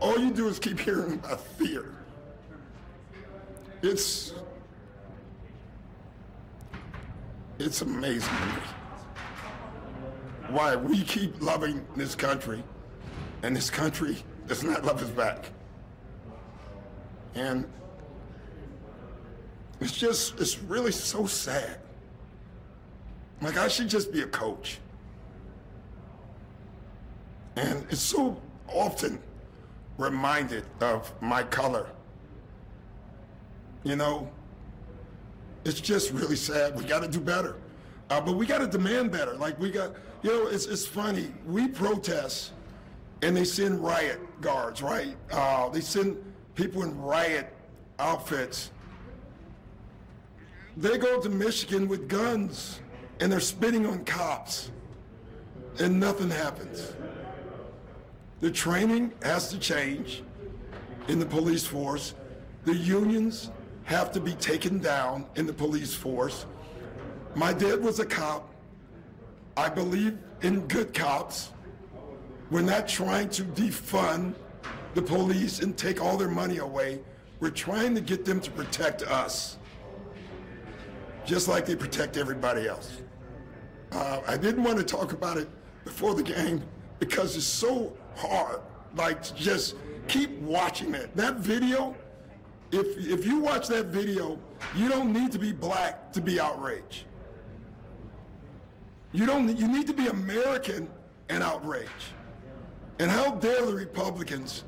[0.00, 1.94] all you do is keep hearing about fear.
[3.82, 4.34] It's
[7.58, 8.62] it's amazing to me
[10.50, 12.62] why we keep loving this country
[13.42, 14.16] and this country
[14.46, 15.50] does not love us back.
[17.34, 17.66] And
[19.80, 21.78] it's just, it's really so sad.
[23.40, 24.78] Like, I should just be a coach.
[27.58, 29.18] And it's so often
[29.96, 31.88] reminded of my color.
[33.82, 34.30] You know,
[35.64, 36.76] it's just really sad.
[36.76, 37.56] We got to do better.
[38.10, 39.34] Uh, but we got to demand better.
[39.34, 41.32] Like, we got, you know, it's, it's funny.
[41.46, 42.52] We protest
[43.22, 45.16] and they send riot guards, right?
[45.32, 46.16] Uh, they send
[46.54, 47.52] people in riot
[47.98, 48.70] outfits.
[50.76, 52.80] They go to Michigan with guns
[53.18, 54.70] and they're spitting on cops
[55.80, 56.92] and nothing happens.
[58.40, 60.22] The training has to change
[61.08, 62.14] in the police force.
[62.64, 63.50] The unions
[63.84, 66.46] have to be taken down in the police force.
[67.34, 68.54] My dad was a cop.
[69.56, 71.50] I believe in good cops.
[72.50, 74.34] We're not trying to defund
[74.94, 77.00] the police and take all their money away.
[77.40, 79.58] We're trying to get them to protect us,
[81.24, 83.02] just like they protect everybody else.
[83.90, 85.48] Uh, I didn't want to talk about it
[85.84, 86.62] before the game
[86.98, 88.60] because it's so hard.
[88.94, 89.76] Like, just
[90.08, 91.14] keep watching it.
[91.16, 91.94] That video,
[92.72, 94.38] if, if you watch that video,
[94.76, 97.04] you don't need to be black to be outraged.
[99.12, 99.56] You don't.
[99.56, 100.90] You need to be American
[101.28, 102.12] and outraged.
[102.98, 104.64] And how dare the Republicans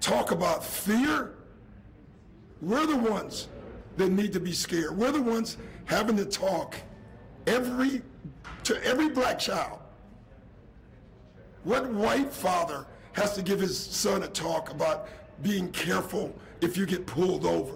[0.00, 1.34] talk about fear?
[2.62, 3.48] We're the ones
[3.96, 4.96] that need to be scared.
[4.96, 6.76] We're the ones having to talk
[7.46, 8.02] every
[8.64, 9.77] to every black child.
[11.64, 15.08] What white father has to give his son a talk about
[15.42, 17.74] being careful if you get pulled over?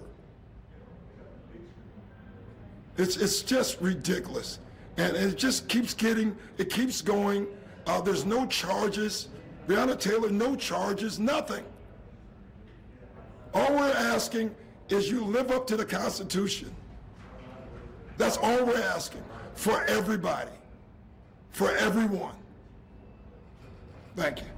[2.96, 4.58] It's, it's just ridiculous.
[4.96, 7.46] And, it just keeps getting, it keeps going.
[7.86, 9.28] Uh, there's no charges.
[9.66, 11.64] Breonna Taylor, no charges, nothing.
[13.54, 14.54] All we're asking
[14.88, 16.74] is you live up to the Constitution.
[18.18, 19.22] That's all we're asking
[19.54, 20.50] for everybody,
[21.50, 22.34] for everyone.
[24.14, 24.51] Thank you.